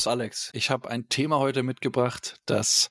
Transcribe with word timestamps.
Servus 0.00 0.06
Alex. 0.06 0.50
Ich 0.54 0.70
habe 0.70 0.88
ein 0.88 1.10
Thema 1.10 1.40
heute 1.40 1.62
mitgebracht, 1.62 2.40
das 2.46 2.88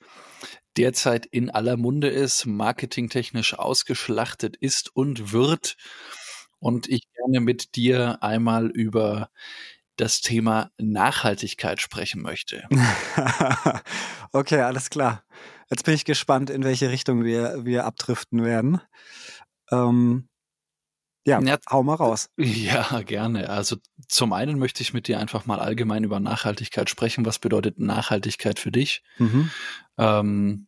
derzeit 0.77 1.25
in 1.25 1.49
aller 1.49 1.75
Munde 1.75 2.07
ist, 2.07 2.45
marketingtechnisch 2.45 3.55
ausgeschlachtet 3.55 4.55
ist 4.55 4.95
und 4.95 5.31
wird. 5.31 5.75
Und 6.59 6.87
ich 6.87 7.07
gerne 7.15 7.39
mit 7.39 7.75
dir 7.75 8.21
einmal 8.21 8.67
über 8.67 9.31
das 9.95 10.21
Thema 10.21 10.69
Nachhaltigkeit 10.77 11.81
sprechen 11.81 12.21
möchte. 12.21 12.67
okay, 14.31 14.61
alles 14.61 14.91
klar. 14.91 15.23
Jetzt 15.71 15.85
bin 15.85 15.95
ich 15.95 16.05
gespannt, 16.05 16.51
in 16.51 16.63
welche 16.63 16.91
Richtung 16.91 17.23
wir, 17.23 17.65
wir 17.65 17.85
abdriften 17.85 18.43
werden. 18.43 18.81
Ähm, 19.71 20.28
ja, 21.29 21.41
ja, 21.41 21.57
hau 21.69 21.83
mal 21.83 21.95
raus. 21.95 22.29
Ja, 22.37 23.01
gerne. 23.01 23.49
Also 23.49 23.77
zum 24.07 24.33
einen 24.33 24.59
möchte 24.59 24.81
ich 24.81 24.93
mit 24.93 25.07
dir 25.07 25.19
einfach 25.19 25.45
mal 25.45 25.59
allgemein 25.59 26.03
über 26.03 26.19
Nachhaltigkeit 26.19 26.89
sprechen. 26.89 27.25
Was 27.25 27.39
bedeutet 27.39 27.79
Nachhaltigkeit 27.79 28.59
für 28.59 28.71
dich? 28.71 29.03
Mhm. 29.17 29.51
Ähm, 29.97 30.67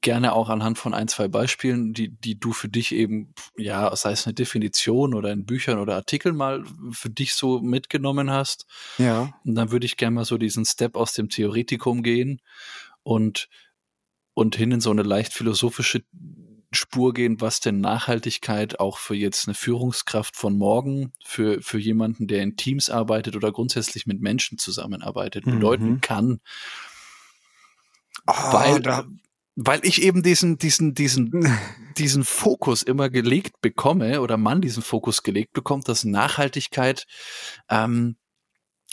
gerne 0.00 0.34
auch 0.34 0.50
anhand 0.50 0.78
von 0.78 0.92
ein, 0.92 1.08
zwei 1.08 1.28
Beispielen, 1.28 1.94
die, 1.94 2.10
die 2.10 2.38
du 2.38 2.52
für 2.52 2.68
dich 2.68 2.92
eben, 2.92 3.34
ja, 3.56 3.94
sei 3.96 4.12
es 4.12 4.26
eine 4.26 4.34
Definition 4.34 5.14
oder 5.14 5.32
in 5.32 5.46
Büchern 5.46 5.78
oder 5.78 5.96
Artikeln 5.96 6.36
mal 6.36 6.64
für 6.90 7.10
dich 7.10 7.34
so 7.34 7.60
mitgenommen 7.60 8.30
hast. 8.30 8.66
Ja. 8.98 9.32
Und 9.44 9.54
dann 9.54 9.70
würde 9.70 9.86
ich 9.86 9.96
gerne 9.96 10.16
mal 10.16 10.24
so 10.24 10.36
diesen 10.36 10.64
Step 10.64 10.96
aus 10.96 11.14
dem 11.14 11.30
Theoretikum 11.30 12.02
gehen 12.02 12.42
und, 13.02 13.48
und 14.34 14.56
hin 14.56 14.72
in 14.72 14.80
so 14.80 14.90
eine 14.90 15.02
leicht 15.02 15.32
philosophische 15.32 16.04
Spur 16.74 17.14
gehen, 17.14 17.40
was 17.40 17.60
denn 17.60 17.80
Nachhaltigkeit 17.80 18.80
auch 18.80 18.98
für 18.98 19.14
jetzt 19.14 19.46
eine 19.46 19.54
Führungskraft 19.54 20.36
von 20.36 20.56
morgen, 20.56 21.12
für, 21.24 21.62
für 21.62 21.78
jemanden, 21.78 22.26
der 22.26 22.42
in 22.42 22.56
Teams 22.56 22.90
arbeitet 22.90 23.36
oder 23.36 23.52
grundsätzlich 23.52 24.06
mit 24.06 24.20
Menschen 24.20 24.58
zusammenarbeitet, 24.58 25.46
mhm. 25.46 25.52
bedeuten 25.52 26.00
kann. 26.00 26.40
Oh, 28.26 28.32
weil, 28.52 28.80
da, 28.80 29.04
weil 29.56 29.80
ich 29.84 30.02
eben 30.02 30.22
diesen, 30.22 30.58
diesen, 30.58 30.94
diesen, 30.94 31.58
diesen 31.98 32.24
Fokus 32.24 32.82
immer 32.82 33.10
gelegt 33.10 33.60
bekomme 33.60 34.20
oder 34.20 34.36
man 34.36 34.60
diesen 34.60 34.82
Fokus 34.82 35.22
gelegt 35.22 35.52
bekommt, 35.52 35.88
dass 35.88 36.04
Nachhaltigkeit 36.04 37.06
ähm, 37.68 38.16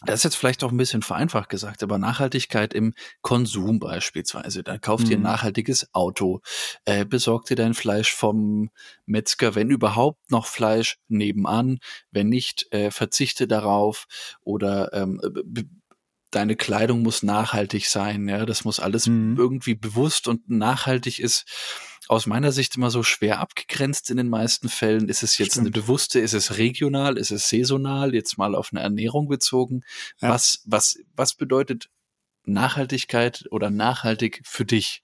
das 0.05 0.21
ist 0.21 0.23
jetzt 0.23 0.35
vielleicht 0.35 0.63
auch 0.63 0.71
ein 0.71 0.77
bisschen 0.77 1.03
vereinfacht 1.03 1.49
gesagt, 1.49 1.83
aber 1.83 1.97
Nachhaltigkeit 1.97 2.73
im 2.73 2.93
Konsum 3.21 3.79
beispielsweise. 3.79 4.63
Da 4.63 4.77
kauft 4.77 5.05
mhm. 5.05 5.11
ihr 5.11 5.17
ein 5.17 5.23
nachhaltiges 5.23 5.93
Auto, 5.93 6.41
äh, 6.85 7.05
besorgt 7.05 7.49
ihr 7.51 7.55
dein 7.55 7.73
Fleisch 7.73 8.11
vom 8.11 8.71
Metzger, 9.05 9.55
wenn 9.55 9.69
überhaupt 9.69 10.31
noch 10.31 10.47
Fleisch 10.47 10.97
nebenan, 11.07 11.79
wenn 12.11 12.29
nicht, 12.29 12.67
äh, 12.71 12.89
verzichte 12.89 13.47
darauf 13.47 14.07
oder 14.41 14.91
ähm, 14.93 15.21
deine 16.31 16.55
Kleidung 16.55 17.03
muss 17.03 17.23
nachhaltig 17.23 17.87
sein, 17.87 18.27
ja, 18.27 18.45
das 18.45 18.63
muss 18.63 18.79
alles 18.79 19.07
mhm. 19.07 19.35
irgendwie 19.37 19.75
bewusst 19.75 20.27
und 20.27 20.49
nachhaltig 20.49 21.19
ist 21.19 21.45
aus 22.11 22.25
meiner 22.25 22.51
Sicht 22.51 22.75
immer 22.75 22.91
so 22.91 23.03
schwer 23.03 23.39
abgegrenzt 23.39 24.11
in 24.11 24.17
den 24.17 24.27
meisten 24.27 24.67
Fällen. 24.67 25.07
Ist 25.07 25.23
es 25.23 25.37
jetzt 25.37 25.53
Stimmt. 25.53 25.67
eine 25.67 25.71
bewusste, 25.71 26.19
ist 26.19 26.33
es 26.33 26.57
regional, 26.57 27.17
ist 27.17 27.31
es 27.31 27.47
saisonal, 27.47 28.13
jetzt 28.13 28.37
mal 28.37 28.53
auf 28.53 28.71
eine 28.73 28.81
Ernährung 28.81 29.29
bezogen? 29.29 29.85
Ja. 30.19 30.27
Was, 30.27 30.61
was, 30.65 30.99
was 31.15 31.35
bedeutet 31.35 31.89
Nachhaltigkeit 32.43 33.45
oder 33.49 33.69
nachhaltig 33.69 34.41
für 34.43 34.65
dich? 34.65 35.03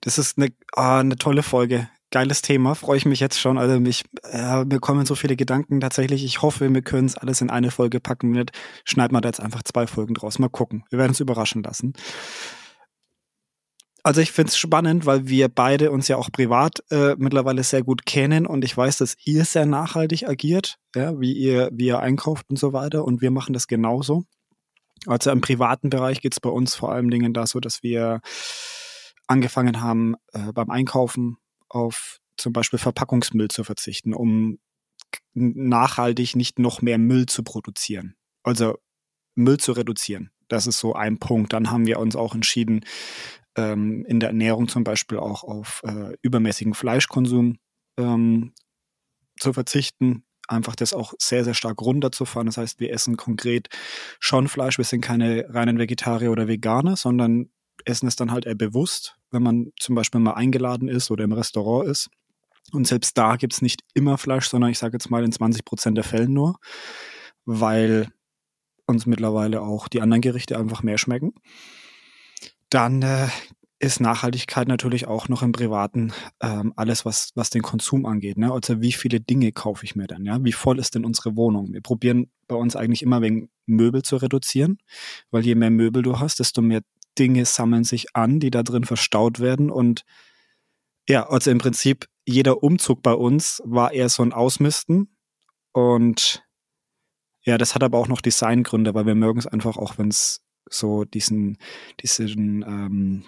Das 0.00 0.16
ist 0.16 0.38
eine, 0.38 0.52
ah, 0.74 1.00
eine 1.00 1.16
tolle 1.16 1.42
Folge. 1.42 1.90
Geiles 2.12 2.40
Thema, 2.40 2.76
freue 2.76 2.98
ich 2.98 3.04
mich 3.04 3.18
jetzt 3.18 3.40
schon. 3.40 3.58
Also 3.58 3.80
mich, 3.80 4.04
äh, 4.22 4.64
mir 4.64 4.78
kommen 4.78 5.06
so 5.06 5.16
viele 5.16 5.34
Gedanken 5.34 5.80
tatsächlich. 5.80 6.24
Ich 6.24 6.40
hoffe, 6.40 6.72
wir 6.72 6.82
können 6.82 7.06
es 7.06 7.16
alles 7.16 7.40
in 7.40 7.50
eine 7.50 7.72
Folge 7.72 7.98
packen. 7.98 8.46
Schneiden 8.84 9.16
wir 9.16 9.22
da 9.22 9.28
jetzt 9.28 9.40
einfach 9.40 9.64
zwei 9.64 9.88
Folgen 9.88 10.14
draus. 10.14 10.38
Mal 10.38 10.50
gucken. 10.50 10.84
Wir 10.88 11.00
werden 11.00 11.10
uns 11.10 11.20
überraschen 11.20 11.64
lassen. 11.64 11.94
Also 14.04 14.20
ich 14.20 14.32
finde 14.32 14.48
es 14.48 14.56
spannend, 14.56 15.06
weil 15.06 15.28
wir 15.28 15.48
beide 15.48 15.92
uns 15.92 16.08
ja 16.08 16.16
auch 16.16 16.32
privat 16.32 16.82
äh, 16.90 17.14
mittlerweile 17.18 17.62
sehr 17.62 17.84
gut 17.84 18.04
kennen 18.04 18.46
und 18.46 18.64
ich 18.64 18.76
weiß, 18.76 18.98
dass 18.98 19.16
ihr 19.24 19.44
sehr 19.44 19.64
nachhaltig 19.64 20.28
agiert, 20.28 20.76
ja, 20.96 21.18
wie 21.20 21.32
ihr, 21.32 21.70
wie 21.72 21.86
ihr 21.86 22.00
einkauft 22.00 22.46
und 22.50 22.58
so 22.58 22.72
weiter 22.72 23.04
und 23.04 23.22
wir 23.22 23.30
machen 23.30 23.52
das 23.52 23.68
genauso. 23.68 24.24
Also 25.06 25.30
im 25.30 25.40
privaten 25.40 25.88
Bereich 25.88 26.20
geht 26.20 26.32
es 26.32 26.40
bei 26.40 26.50
uns 26.50 26.74
vor 26.74 26.92
allem 26.92 27.10
Dingen 27.10 27.32
da 27.32 27.46
so, 27.46 27.60
dass 27.60 27.82
wir 27.82 28.20
angefangen 29.28 29.80
haben, 29.80 30.16
äh, 30.32 30.52
beim 30.52 30.70
Einkaufen 30.70 31.36
auf 31.68 32.18
zum 32.36 32.52
Beispiel 32.52 32.78
Verpackungsmüll 32.78 33.48
zu 33.48 33.62
verzichten, 33.62 34.14
um 34.14 34.58
nachhaltig 35.34 36.34
nicht 36.34 36.58
noch 36.58 36.82
mehr 36.82 36.98
Müll 36.98 37.26
zu 37.26 37.42
produzieren. 37.44 38.16
Also 38.42 38.78
Müll 39.34 39.58
zu 39.58 39.72
reduzieren. 39.72 40.30
Das 40.48 40.66
ist 40.66 40.78
so 40.78 40.94
ein 40.94 41.18
Punkt. 41.18 41.52
Dann 41.52 41.70
haben 41.70 41.86
wir 41.86 41.98
uns 41.98 42.16
auch 42.16 42.34
entschieden, 42.34 42.84
ähm, 43.56 44.04
in 44.06 44.20
der 44.20 44.30
Ernährung 44.30 44.68
zum 44.68 44.84
Beispiel 44.84 45.18
auch 45.18 45.44
auf 45.44 45.82
äh, 45.84 46.16
übermäßigen 46.22 46.74
Fleischkonsum 46.74 47.58
ähm, 47.98 48.52
zu 49.38 49.52
verzichten, 49.52 50.24
einfach 50.48 50.76
das 50.76 50.92
auch 50.92 51.14
sehr, 51.18 51.44
sehr 51.44 51.54
stark 51.54 51.80
runterzufahren. 51.80 52.46
Das 52.46 52.56
heißt, 52.56 52.80
wir 52.80 52.92
essen 52.92 53.16
konkret 53.16 53.68
schon 54.20 54.48
Fleisch, 54.48 54.78
wir 54.78 54.84
sind 54.84 55.00
keine 55.00 55.46
reinen 55.48 55.78
Vegetarier 55.78 56.30
oder 56.30 56.48
Veganer, 56.48 56.96
sondern 56.96 57.50
essen 57.84 58.06
es 58.06 58.16
dann 58.16 58.32
halt 58.32 58.46
eher 58.46 58.54
bewusst, 58.54 59.16
wenn 59.30 59.42
man 59.42 59.72
zum 59.78 59.94
Beispiel 59.94 60.20
mal 60.20 60.34
eingeladen 60.34 60.88
ist 60.88 61.10
oder 61.10 61.24
im 61.24 61.32
Restaurant 61.32 61.88
ist. 61.88 62.10
Und 62.72 62.86
selbst 62.86 63.18
da 63.18 63.36
gibt 63.36 63.54
es 63.54 63.62
nicht 63.62 63.82
immer 63.94 64.18
Fleisch, 64.18 64.48
sondern 64.48 64.70
ich 64.70 64.78
sage 64.78 64.94
jetzt 64.94 65.10
mal 65.10 65.24
in 65.24 65.32
20 65.32 65.64
Prozent 65.64 65.96
der 65.96 66.04
Fällen 66.04 66.32
nur, 66.32 66.58
weil 67.44 68.08
uns 68.86 69.06
mittlerweile 69.06 69.62
auch 69.62 69.88
die 69.88 70.00
anderen 70.00 70.20
Gerichte 70.20 70.58
einfach 70.58 70.82
mehr 70.82 70.98
schmecken. 70.98 71.34
Dann 72.72 73.02
äh, 73.02 73.28
ist 73.80 74.00
Nachhaltigkeit 74.00 74.66
natürlich 74.66 75.06
auch 75.08 75.28
noch 75.28 75.42
im 75.42 75.52
Privaten 75.52 76.12
ähm, 76.40 76.72
alles, 76.76 77.04
was, 77.04 77.32
was 77.34 77.50
den 77.50 77.60
Konsum 77.62 78.06
angeht. 78.06 78.38
Ne? 78.38 78.50
Also 78.50 78.80
wie 78.80 78.92
viele 78.92 79.20
Dinge 79.20 79.52
kaufe 79.52 79.84
ich 79.84 79.96
mir 79.96 80.06
dann? 80.06 80.24
Ja? 80.24 80.42
Wie 80.42 80.52
voll 80.52 80.78
ist 80.78 80.94
denn 80.94 81.04
unsere 81.04 81.36
Wohnung? 81.36 81.72
Wir 81.72 81.82
probieren 81.82 82.30
bei 82.46 82.54
uns 82.54 82.76
eigentlich 82.76 83.02
immer 83.02 83.20
wegen 83.20 83.50
Möbel 83.66 84.02
zu 84.02 84.16
reduzieren, 84.16 84.78
weil 85.30 85.44
je 85.44 85.54
mehr 85.54 85.70
Möbel 85.70 86.02
du 86.02 86.18
hast, 86.18 86.38
desto 86.38 86.62
mehr 86.62 86.80
Dinge 87.18 87.44
sammeln 87.44 87.84
sich 87.84 88.14
an, 88.16 88.40
die 88.40 88.50
da 88.50 88.62
drin 88.62 88.84
verstaut 88.84 89.40
werden. 89.40 89.68
Und 89.68 90.04
ja, 91.08 91.28
also 91.28 91.50
im 91.50 91.58
Prinzip 91.58 92.06
jeder 92.24 92.62
Umzug 92.62 93.02
bei 93.02 93.12
uns 93.12 93.60
war 93.66 93.92
eher 93.92 94.08
so 94.08 94.22
ein 94.22 94.32
Ausmisten. 94.32 95.16
Und 95.72 96.42
ja, 97.42 97.58
das 97.58 97.74
hat 97.74 97.82
aber 97.82 97.98
auch 97.98 98.08
noch 98.08 98.20
Designgründe, 98.20 98.94
weil 98.94 99.06
wir 99.06 99.16
mögen 99.16 99.40
es 99.40 99.46
einfach 99.46 99.76
auch, 99.76 99.98
wenn 99.98 100.08
es 100.08 100.40
so 100.72 101.04
diesen, 101.04 101.58
diesen, 102.00 102.62
ähm, 102.62 103.24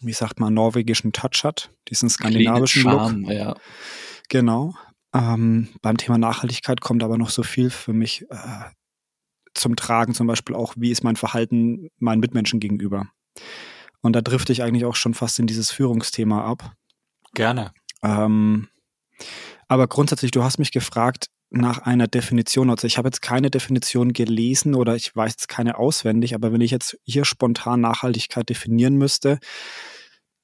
wie 0.00 0.12
sagt 0.12 0.40
man, 0.40 0.54
norwegischen 0.54 1.12
Touch 1.12 1.44
hat, 1.44 1.70
diesen 1.88 2.08
skandinavischen 2.10 2.82
Charme, 2.82 3.22
Look. 3.22 3.32
Ja. 3.32 3.56
Genau. 4.28 4.74
Ähm, 5.14 5.68
beim 5.80 5.96
Thema 5.96 6.18
Nachhaltigkeit 6.18 6.80
kommt 6.80 7.02
aber 7.02 7.16
noch 7.16 7.30
so 7.30 7.42
viel 7.42 7.70
für 7.70 7.92
mich 7.92 8.26
äh, 8.30 8.70
zum 9.54 9.76
Tragen, 9.76 10.14
zum 10.14 10.26
Beispiel 10.26 10.54
auch, 10.54 10.74
wie 10.76 10.90
ist 10.90 11.02
mein 11.02 11.16
Verhalten 11.16 11.88
meinen 11.98 12.20
Mitmenschen 12.20 12.60
gegenüber. 12.60 13.08
Und 14.00 14.12
da 14.14 14.20
drifte 14.20 14.52
ich 14.52 14.62
eigentlich 14.62 14.84
auch 14.84 14.96
schon 14.96 15.14
fast 15.14 15.38
in 15.38 15.46
dieses 15.46 15.70
Führungsthema 15.70 16.44
ab. 16.44 16.74
Gerne. 17.34 17.72
Ähm, 18.02 18.68
aber 19.66 19.88
grundsätzlich, 19.88 20.30
du 20.30 20.42
hast 20.42 20.58
mich 20.58 20.72
gefragt, 20.72 21.28
nach 21.50 21.78
einer 21.78 22.06
Definition. 22.06 22.70
Also 22.70 22.86
ich 22.86 22.98
habe 22.98 23.08
jetzt 23.08 23.22
keine 23.22 23.50
Definition 23.50 24.12
gelesen 24.12 24.74
oder 24.74 24.94
ich 24.96 25.14
weiß 25.14 25.32
jetzt 25.32 25.48
keine 25.48 25.78
auswendig, 25.78 26.34
aber 26.34 26.52
wenn 26.52 26.60
ich 26.60 26.70
jetzt 26.70 26.98
hier 27.04 27.24
spontan 27.24 27.80
Nachhaltigkeit 27.80 28.48
definieren 28.48 28.96
müsste, 28.96 29.38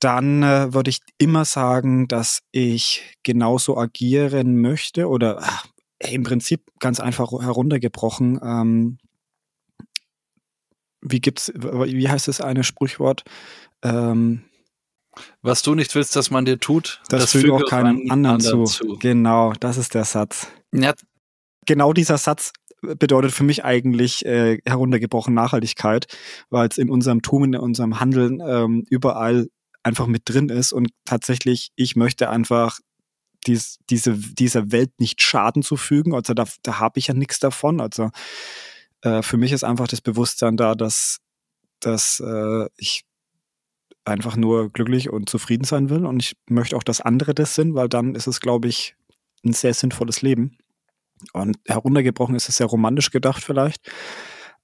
dann 0.01 0.43
äh, 0.43 0.73
würde 0.75 0.91
ich 0.91 1.01
immer 1.19 1.45
sagen, 1.45 2.09
dass 2.09 2.41
ich 2.53 3.17
genauso 3.23 3.79
agieren 3.79 4.61
möchte 4.61 5.09
oder 5.09 5.39
ach, 5.43 5.67
im 5.99 6.23
Prinzip 6.23 6.63
ganz 6.79 7.01
einfach 7.01 7.33
heruntergebrochen. 7.33 8.41
Ähm, 8.43 8.99
wie 11.01 11.21
gibt's, 11.21 11.53
wie 11.55 12.09
heißt 12.09 12.29
das 12.29 12.41
eine 12.41 12.65
Sprichwort? 12.65 13.25
Ähm, 13.83 14.45
was 15.43 15.63
du 15.63 15.75
nicht 15.75 15.95
willst, 15.95 16.17
dass 16.17 16.31
man 16.31 16.45
dir 16.45 16.59
tut, 16.59 17.01
das, 17.09 17.23
das 17.23 17.33
füge 17.33 17.55
auch 17.55 17.65
keinem 17.65 18.11
anderen, 18.11 18.41
zu. 18.41 18.65
zu. 18.65 18.97
Genau, 18.99 19.53
das 19.61 19.77
ist 19.77 19.95
der 19.95 20.05
Satz. 20.05 20.49
Ja. 20.73 20.95
Genau 21.67 21.93
dieser 21.93 22.19
Satz 22.19 22.53
bedeutet 22.83 23.33
für 23.33 23.45
mich 23.45 23.65
eigentlich 23.65 24.25
äh, 24.27 24.59
heruntergebrochen 24.67 25.33
Nachhaltigkeit, 25.33 26.07
weil 26.51 26.69
es 26.69 26.79
in 26.79 26.91
unserem 26.91 27.23
Tun, 27.23 27.55
in 27.55 27.61
unserem 27.61 28.01
Handeln 28.01 28.43
ähm, 28.47 28.85
überall 28.91 29.49
einfach 29.83 30.07
mit 30.07 30.23
drin 30.27 30.49
ist 30.49 30.73
und 30.73 30.91
tatsächlich, 31.05 31.71
ich 31.77 31.97
möchte 31.97 32.31
einfach 32.31 32.81
dies, 33.47 33.79
diese, 33.91 34.15
dieser 34.15 34.73
Welt 34.73 34.91
nicht 34.99 35.21
Schaden 35.21 35.63
zufügen. 35.63 36.15
Also 36.15 36.35
da, 36.35 36.47
da 36.63 36.81
habe 36.81 36.99
ich 36.99 37.09
ja 37.09 37.15
nichts 37.15 37.39
davon. 37.39 37.81
Also 37.81 38.11
äh, 39.03 39.23
für 39.23 39.37
mich 39.37 39.53
ist 39.53 39.65
einfach 39.65 39.87
das 39.87 40.01
Bewusstsein 40.01 40.57
da, 40.57 40.75
dass, 40.75 41.19
dass 41.81 42.21
äh, 42.21 42.67
ich 42.77 43.05
einfach 44.05 44.37
nur 44.37 44.71
glücklich 44.71 45.11
und 45.11 45.29
zufrieden 45.29 45.65
sein 45.65 45.91
will. 45.91 46.05
Und 46.05 46.23
ich 46.23 46.37
möchte 46.49 46.77
auch, 46.77 46.83
dass 46.83 47.01
andere 47.01 47.35
das 47.35 47.55
sind, 47.55 47.75
weil 47.75 47.89
dann 47.89 48.15
ist 48.15 48.27
es, 48.27 48.41
glaube 48.41 48.69
ich, 48.69 48.95
ein 49.45 49.53
sehr 49.53 49.75
sinnvolles 49.75 50.23
Leben. 50.23 50.59
Und 51.33 51.57
heruntergebrochen 51.67 52.35
ist 52.35 52.49
es 52.49 52.57
sehr 52.57 52.67
romantisch 52.67 53.11
gedacht 53.11 53.43
vielleicht. 53.43 53.91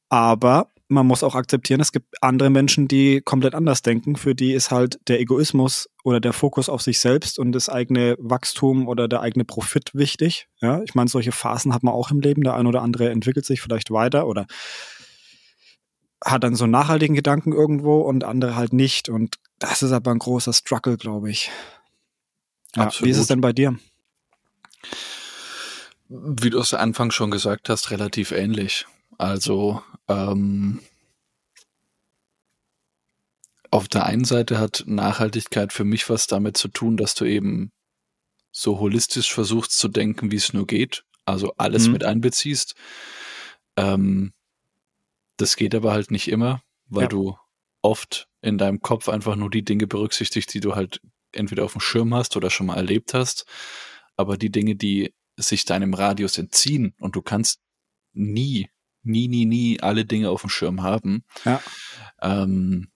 Aber 0.08 0.68
man 0.88 1.06
muss 1.06 1.22
auch 1.22 1.36
akzeptieren, 1.36 1.80
es 1.80 1.92
gibt 1.92 2.20
andere 2.20 2.50
Menschen, 2.50 2.88
die 2.88 3.20
komplett 3.20 3.54
anders 3.54 3.82
denken. 3.82 4.16
Für 4.16 4.34
die 4.34 4.52
ist 4.52 4.72
halt 4.72 4.98
der 5.06 5.20
Egoismus 5.20 5.88
oder 6.02 6.18
der 6.18 6.32
Fokus 6.32 6.68
auf 6.68 6.82
sich 6.82 6.98
selbst 6.98 7.38
und 7.38 7.52
das 7.52 7.68
eigene 7.68 8.16
Wachstum 8.18 8.88
oder 8.88 9.06
der 9.06 9.20
eigene 9.20 9.44
Profit 9.44 9.94
wichtig. 9.94 10.48
Ja, 10.60 10.82
ich 10.82 10.96
meine, 10.96 11.08
solche 11.08 11.30
Phasen 11.30 11.72
hat 11.72 11.84
man 11.84 11.94
auch 11.94 12.10
im 12.10 12.20
Leben. 12.20 12.42
Der 12.42 12.56
ein 12.56 12.66
oder 12.66 12.82
andere 12.82 13.08
entwickelt 13.10 13.46
sich 13.46 13.60
vielleicht 13.60 13.92
weiter 13.92 14.26
oder 14.26 14.46
hat 16.24 16.44
dann 16.44 16.54
so 16.54 16.64
einen 16.64 16.72
nachhaltigen 16.72 17.14
Gedanken 17.14 17.52
irgendwo 17.52 18.00
und 18.00 18.24
andere 18.24 18.56
halt 18.56 18.72
nicht. 18.72 19.08
Und 19.08 19.36
das 19.58 19.82
ist 19.82 19.92
aber 19.92 20.10
ein 20.10 20.18
großer 20.18 20.52
Struggle, 20.52 20.96
glaube 20.96 21.30
ich. 21.30 21.50
Ja, 22.76 22.90
wie 23.00 23.10
ist 23.10 23.18
es 23.18 23.26
denn 23.26 23.40
bei 23.40 23.52
dir? 23.52 23.78
Wie 26.08 26.50
du 26.50 26.58
es 26.58 26.74
Anfang 26.74 27.10
schon 27.10 27.30
gesagt 27.30 27.68
hast, 27.68 27.90
relativ 27.90 28.32
ähnlich. 28.32 28.86
Also 29.18 29.82
ähm, 30.08 30.80
auf 33.70 33.88
der 33.88 34.04
einen 34.04 34.24
Seite 34.24 34.58
hat 34.58 34.84
Nachhaltigkeit 34.86 35.72
für 35.72 35.84
mich 35.84 36.08
was 36.10 36.26
damit 36.26 36.56
zu 36.56 36.68
tun, 36.68 36.96
dass 36.96 37.14
du 37.14 37.24
eben 37.24 37.70
so 38.52 38.80
holistisch 38.80 39.32
versuchst 39.32 39.78
zu 39.78 39.88
denken, 39.88 40.32
wie 40.32 40.36
es 40.36 40.52
nur 40.52 40.66
geht, 40.66 41.04
also 41.24 41.54
alles 41.56 41.86
mhm. 41.86 41.92
mit 41.92 42.04
einbeziehst. 42.04 42.74
Ähm, 43.76 44.32
das 45.40 45.56
geht 45.56 45.74
aber 45.74 45.92
halt 45.92 46.10
nicht 46.10 46.28
immer, 46.28 46.62
weil 46.86 47.04
ja. 47.04 47.08
du 47.08 47.36
oft 47.82 48.28
in 48.42 48.58
deinem 48.58 48.80
Kopf 48.80 49.08
einfach 49.08 49.36
nur 49.36 49.50
die 49.50 49.64
Dinge 49.64 49.86
berücksichtigst, 49.86 50.52
die 50.52 50.60
du 50.60 50.74
halt 50.74 51.00
entweder 51.32 51.64
auf 51.64 51.72
dem 51.72 51.80
Schirm 51.80 52.14
hast 52.14 52.36
oder 52.36 52.50
schon 52.50 52.66
mal 52.66 52.76
erlebt 52.76 53.14
hast. 53.14 53.46
Aber 54.16 54.36
die 54.36 54.50
Dinge, 54.50 54.76
die 54.76 55.14
sich 55.36 55.64
deinem 55.64 55.94
Radius 55.94 56.36
entziehen 56.36 56.94
und 56.98 57.16
du 57.16 57.22
kannst 57.22 57.60
nie 58.12 58.68
nie, 59.02 59.28
nie, 59.28 59.46
nie 59.46 59.80
alle 59.80 60.04
Dinge 60.04 60.30
auf 60.30 60.42
dem 60.42 60.50
Schirm 60.50 60.82
haben. 60.82 61.24
Ja. 61.44 61.60
Ähm, 62.20 62.88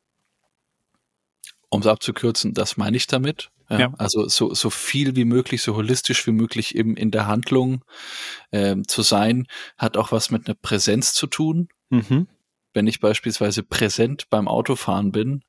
um 1.68 1.80
es 1.80 1.86
abzukürzen, 1.86 2.54
das 2.54 2.76
meine 2.76 2.96
ich 2.96 3.06
damit. 3.06 3.50
Ja, 3.68 3.80
ja. 3.80 3.94
Also 3.98 4.28
so, 4.28 4.52
so 4.54 4.70
viel 4.70 5.16
wie 5.16 5.24
möglich, 5.24 5.62
so 5.62 5.74
holistisch 5.74 6.26
wie 6.26 6.32
möglich 6.32 6.74
eben 6.74 6.96
in 6.96 7.10
der 7.10 7.26
Handlung 7.26 7.84
ähm, 8.52 8.86
zu 8.86 9.02
sein, 9.02 9.46
hat 9.78 9.96
auch 9.96 10.12
was 10.12 10.30
mit 10.30 10.46
einer 10.46 10.54
Präsenz 10.54 11.14
zu 11.14 11.26
tun. 11.26 11.68
Mhm. 11.88 12.28
Wenn 12.74 12.86
ich 12.86 13.00
beispielsweise 13.00 13.62
präsent 13.62 14.28
beim 14.28 14.48
Autofahren 14.48 15.12
bin 15.12 15.42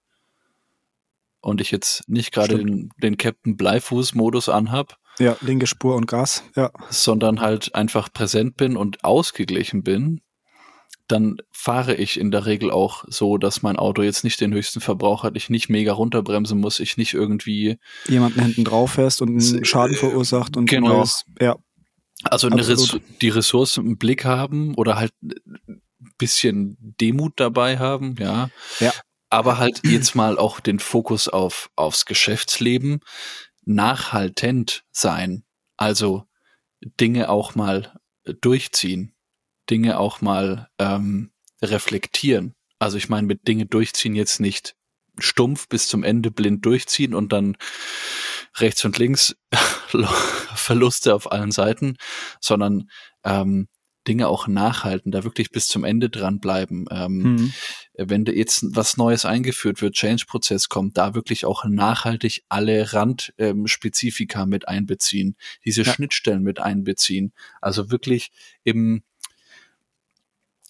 und 1.42 1.60
ich 1.60 1.72
jetzt 1.72 2.08
nicht 2.08 2.32
gerade 2.32 2.58
den, 2.58 2.90
den 3.02 3.18
Captain 3.18 3.58
Bleifuß-Modus 3.58 4.48
anhab, 4.48 4.98
ja, 5.20 5.38
linke 5.42 5.68
Spur 5.68 5.96
und 5.96 6.08
Gas, 6.08 6.44
ja. 6.56 6.72
Sondern 6.90 7.42
halt 7.42 7.74
einfach 7.76 8.12
präsent 8.12 8.58
bin 8.58 8.78
und 8.78 9.04
ausgeglichen 9.04 9.84
bin, 9.84 10.22
dann 11.08 11.38
fahre 11.52 11.96
ich 11.96 12.20
in 12.20 12.32
der 12.32 12.46
Regel 12.46 12.72
auch 12.72 13.06
so, 13.08 13.38
dass 13.38 13.62
mein 13.62 13.78
Auto 13.78 14.02
jetzt 14.02 14.24
nicht 14.24 14.42
den 14.42 14.54
höchsten 14.54 14.82
Verbrauch 14.82 15.24
hat, 15.24 15.36
ich 15.38 15.50
nicht 15.50 15.70
mega 15.70 15.94
runterbremsen 15.94 16.60
muss, 16.60 16.80
ich 16.80 16.98
nicht 16.98 17.14
irgendwie 17.14 17.78
jemanden 18.08 18.42
hinten 18.42 18.64
drauf 18.64 18.94
fährst 18.94 19.22
und 19.22 19.30
einen 19.30 19.66
Schaden 19.66 19.96
verursacht 19.96 20.58
und 20.58 20.70
genau. 20.70 20.98
Neues, 20.98 21.26
ja. 21.40 21.58
Also 22.24 22.48
Res 22.48 22.98
die 23.22 23.30
Ressourcen 23.30 23.86
im 23.86 23.98
Blick 23.98 24.26
haben 24.26 24.74
oder 24.76 24.96
halt 24.96 25.12
bisschen 26.18 26.78
Demut 26.80 27.34
dabei 27.40 27.78
haben, 27.78 28.16
ja. 28.20 28.50
Ja. 28.80 28.94
Aber 29.30 29.58
halt 29.58 29.82
jetzt 29.84 30.16
mal 30.16 30.38
auch 30.38 30.60
den 30.60 30.80
Fokus 30.80 31.28
auf 31.28 31.70
aufs 31.76 32.06
Geschäftsleben 32.06 33.00
nachhaltend 33.66 34.84
sein. 34.92 35.44
Also 35.78 36.26
Dinge 36.82 37.30
auch 37.30 37.56
mal 37.56 38.00
durchziehen 38.42 39.16
Dinge 39.70 40.00
auch 40.00 40.22
mal 40.22 40.70
ähm, 40.80 41.32
reflektieren. 41.62 42.56
Also 42.80 42.98
ich 42.98 43.10
meine, 43.10 43.28
mit 43.28 43.48
Dinge 43.48 43.66
durchziehen 43.66 44.16
jetzt 44.16 44.40
nicht 44.40 44.76
stumpf 45.18 45.70
bis 45.70 45.88
zum 45.88 46.04
Ende 46.04 46.30
blind 46.30 46.66
durchziehen 46.66 47.14
und 47.14 47.32
dann 47.32 47.58
rechts 48.58 48.84
und 48.86 48.98
links 48.98 49.36
Verluste 50.56 51.16
auf 51.16 51.32
allen 51.32 51.52
Seiten, 51.52 51.98
sondern 52.42 52.90
ähm, 53.24 53.68
Dinge 54.08 54.28
auch 54.28 54.48
nachhalten, 54.48 55.12
da 55.12 55.24
wirklich 55.24 55.52
bis 55.52 55.68
zum 55.68 55.84
Ende 55.84 56.10
dranbleiben. 56.10 56.86
Ähm, 56.92 57.18
mhm. 57.18 57.54
Wenn 57.98 58.26
jetzt 58.26 58.66
was 58.76 58.98
Neues 58.98 59.26
eingeführt 59.26 59.82
wird, 59.82 59.96
Change-Prozess 59.96 60.70
kommt, 60.70 60.98
da 60.98 61.16
wirklich 61.16 61.46
auch 61.46 61.66
nachhaltig 61.66 62.44
alle 62.50 62.94
Randspezifika 62.94 64.44
ähm, 64.44 64.50
mit 64.50 64.68
einbeziehen, 64.68 65.36
diese 65.64 65.84
ja. 65.84 65.94
Schnittstellen 65.94 66.44
mit 66.44 66.60
einbeziehen. 66.60 67.34
Also 67.62 67.92
wirklich 67.92 68.32
im 68.64 69.04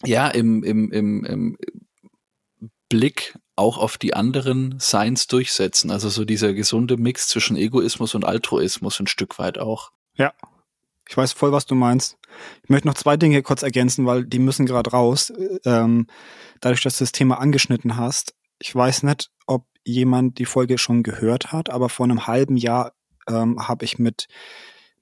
ja, 0.04 0.28
im, 0.28 0.64
im, 0.64 0.92
im, 0.92 1.26
im 1.26 1.58
Blick 2.90 3.40
auch 3.56 3.78
auf 3.78 3.98
die 3.98 4.14
anderen 4.14 4.76
Seins 4.80 5.28
durchsetzen. 5.28 5.90
Also 5.90 6.10
so 6.10 6.26
dieser 6.26 6.54
gesunde 6.54 6.98
Mix 6.98 7.28
zwischen 7.28 7.56
Egoismus 7.56 8.14
und 8.14 8.26
Altruismus 8.26 9.00
ein 9.00 9.08
Stück 9.08 9.40
weit 9.40 9.58
auch. 9.58 9.92
Ja, 10.16 10.34
ich 11.08 11.16
weiß 11.16 11.34
voll, 11.34 11.52
was 11.52 11.66
du 11.66 11.76
meinst. 11.76 12.18
Ich 12.64 12.70
möchte 12.70 12.88
noch 12.88 12.96
zwei 12.96 13.18
Dinge 13.18 13.42
kurz 13.44 13.64
ergänzen, 13.64 14.06
weil 14.06 14.26
die 14.26 14.40
müssen 14.40 14.66
gerade 14.66 14.90
raus. 14.92 15.32
Ähm, 15.64 16.08
dadurch, 16.62 16.82
dass 16.82 16.98
du 16.98 17.04
das 17.04 17.12
Thema 17.12 17.40
angeschnitten 17.40 17.98
hast. 17.98 18.36
Ich 18.60 18.74
weiß 18.74 19.04
nicht, 19.04 19.30
ob 19.46 19.66
jemand 19.84 20.40
die 20.40 20.46
Folge 20.46 20.78
schon 20.78 21.04
gehört 21.04 21.52
hat, 21.52 21.70
aber 21.70 21.90
vor 21.90 22.06
einem 22.06 22.28
halben 22.28 22.58
Jahr 22.58 22.94
ähm, 23.28 23.68
habe 23.68 23.86
ich 23.86 24.00
mit, 24.00 24.28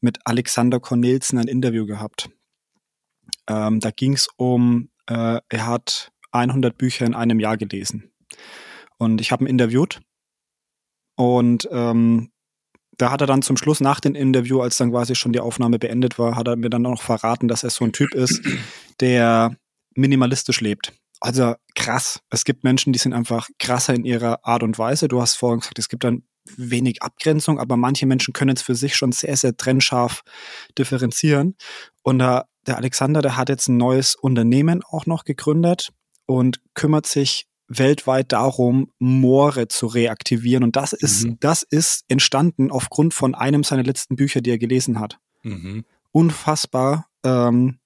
mit 0.02 0.20
Alexander 0.26 0.80
Cornelsen 0.80 1.40
ein 1.40 1.48
Interview 1.48 1.86
gehabt. 1.86 2.30
Ähm, 3.48 3.80
da 3.80 3.92
ging 3.92 4.14
es 4.14 4.28
um, 4.36 4.90
äh, 5.08 5.40
er 5.48 5.68
hat 5.68 6.12
100 6.32 6.78
Bücher 6.78 7.06
in 7.06 7.16
einem 7.16 7.40
Jahr 7.40 7.58
gelesen. 7.58 8.12
Und 8.98 9.22
ich 9.22 9.32
habe 9.32 9.46
ihn 9.46 9.50
interviewt. 9.50 10.02
Und 11.16 11.68
ähm, 11.72 12.33
da 12.98 13.12
hat 13.12 13.22
er 13.22 13.28
dann 13.28 13.42
zum 13.42 13.58
Schluss 13.58 13.80
nach 13.80 14.00
dem 14.00 14.16
Interview, 14.16 14.62
als 14.62 14.78
dann 14.78 14.92
quasi 14.92 15.16
schon 15.16 15.34
die 15.34 15.40
Aufnahme 15.40 15.80
beendet 15.80 16.20
war, 16.20 16.36
hat 16.36 16.48
er 16.48 16.56
mir 16.56 16.70
dann 16.70 16.86
auch 16.86 16.92
noch 16.92 17.02
verraten, 17.02 17.48
dass 17.48 17.64
er 17.64 17.70
so 17.70 17.86
ein 17.86 17.94
Typ 17.94 18.14
ist, 18.14 18.42
der 19.00 19.56
minimalistisch 19.96 20.62
lebt. 20.62 20.94
Also 21.20 21.56
krass. 21.76 22.20
Es 22.30 22.44
gibt 22.44 22.64
Menschen, 22.64 22.92
die 22.94 23.00
sind 23.00 23.14
einfach 23.14 23.48
krasser 23.58 23.94
in 23.94 24.04
ihrer 24.04 24.46
Art 24.46 24.62
und 24.62 24.78
Weise. 24.78 25.08
Du 25.08 25.22
hast 25.22 25.36
vorhin 25.36 25.62
gesagt, 25.62 25.80
es 25.80 25.88
gibt 25.88 26.04
dann 26.04 26.24
wenig 26.58 27.02
Abgrenzung, 27.02 27.60
aber 27.60 27.78
manche 27.78 28.06
Menschen 28.06 28.34
können 28.34 28.56
es 28.56 28.62
für 28.62 28.76
sich 28.76 28.96
schon 28.96 29.14
sehr, 29.14 29.38
sehr 29.38 29.56
trennscharf 29.56 30.24
differenzieren. 30.78 31.56
Und 32.02 32.20
der 32.20 32.46
Alexander, 32.68 33.22
der 33.22 33.38
hat 33.38 33.50
jetzt 33.50 33.70
ein 33.70 33.78
neues 33.78 34.16
Unternehmen 34.16 34.84
auch 34.84 35.06
noch 35.06 35.24
gegründet 35.24 35.94
und 36.26 36.60
kümmert 36.74 37.06
sich 37.06 37.48
weltweit 37.78 38.32
darum, 38.32 38.92
Moore 39.00 39.68
zu 39.68 39.88
reaktivieren. 39.88 40.64
Und 40.64 40.76
das 40.76 40.94
ist, 40.94 41.26
mhm. 41.26 41.38
das 41.40 41.64
ist 41.64 42.06
entstanden 42.08 42.72
aufgrund 42.72 43.14
von 43.14 43.36
einem 43.36 43.64
seiner 43.64 43.84
letzten 43.84 44.16
Bücher, 44.16 44.42
die 44.42 44.52
er 44.52 44.58
gelesen 44.58 45.00
hat. 45.00 45.20
Mhm. 45.44 45.86
Unfassbar 46.12 47.08
ähm, 47.24 47.80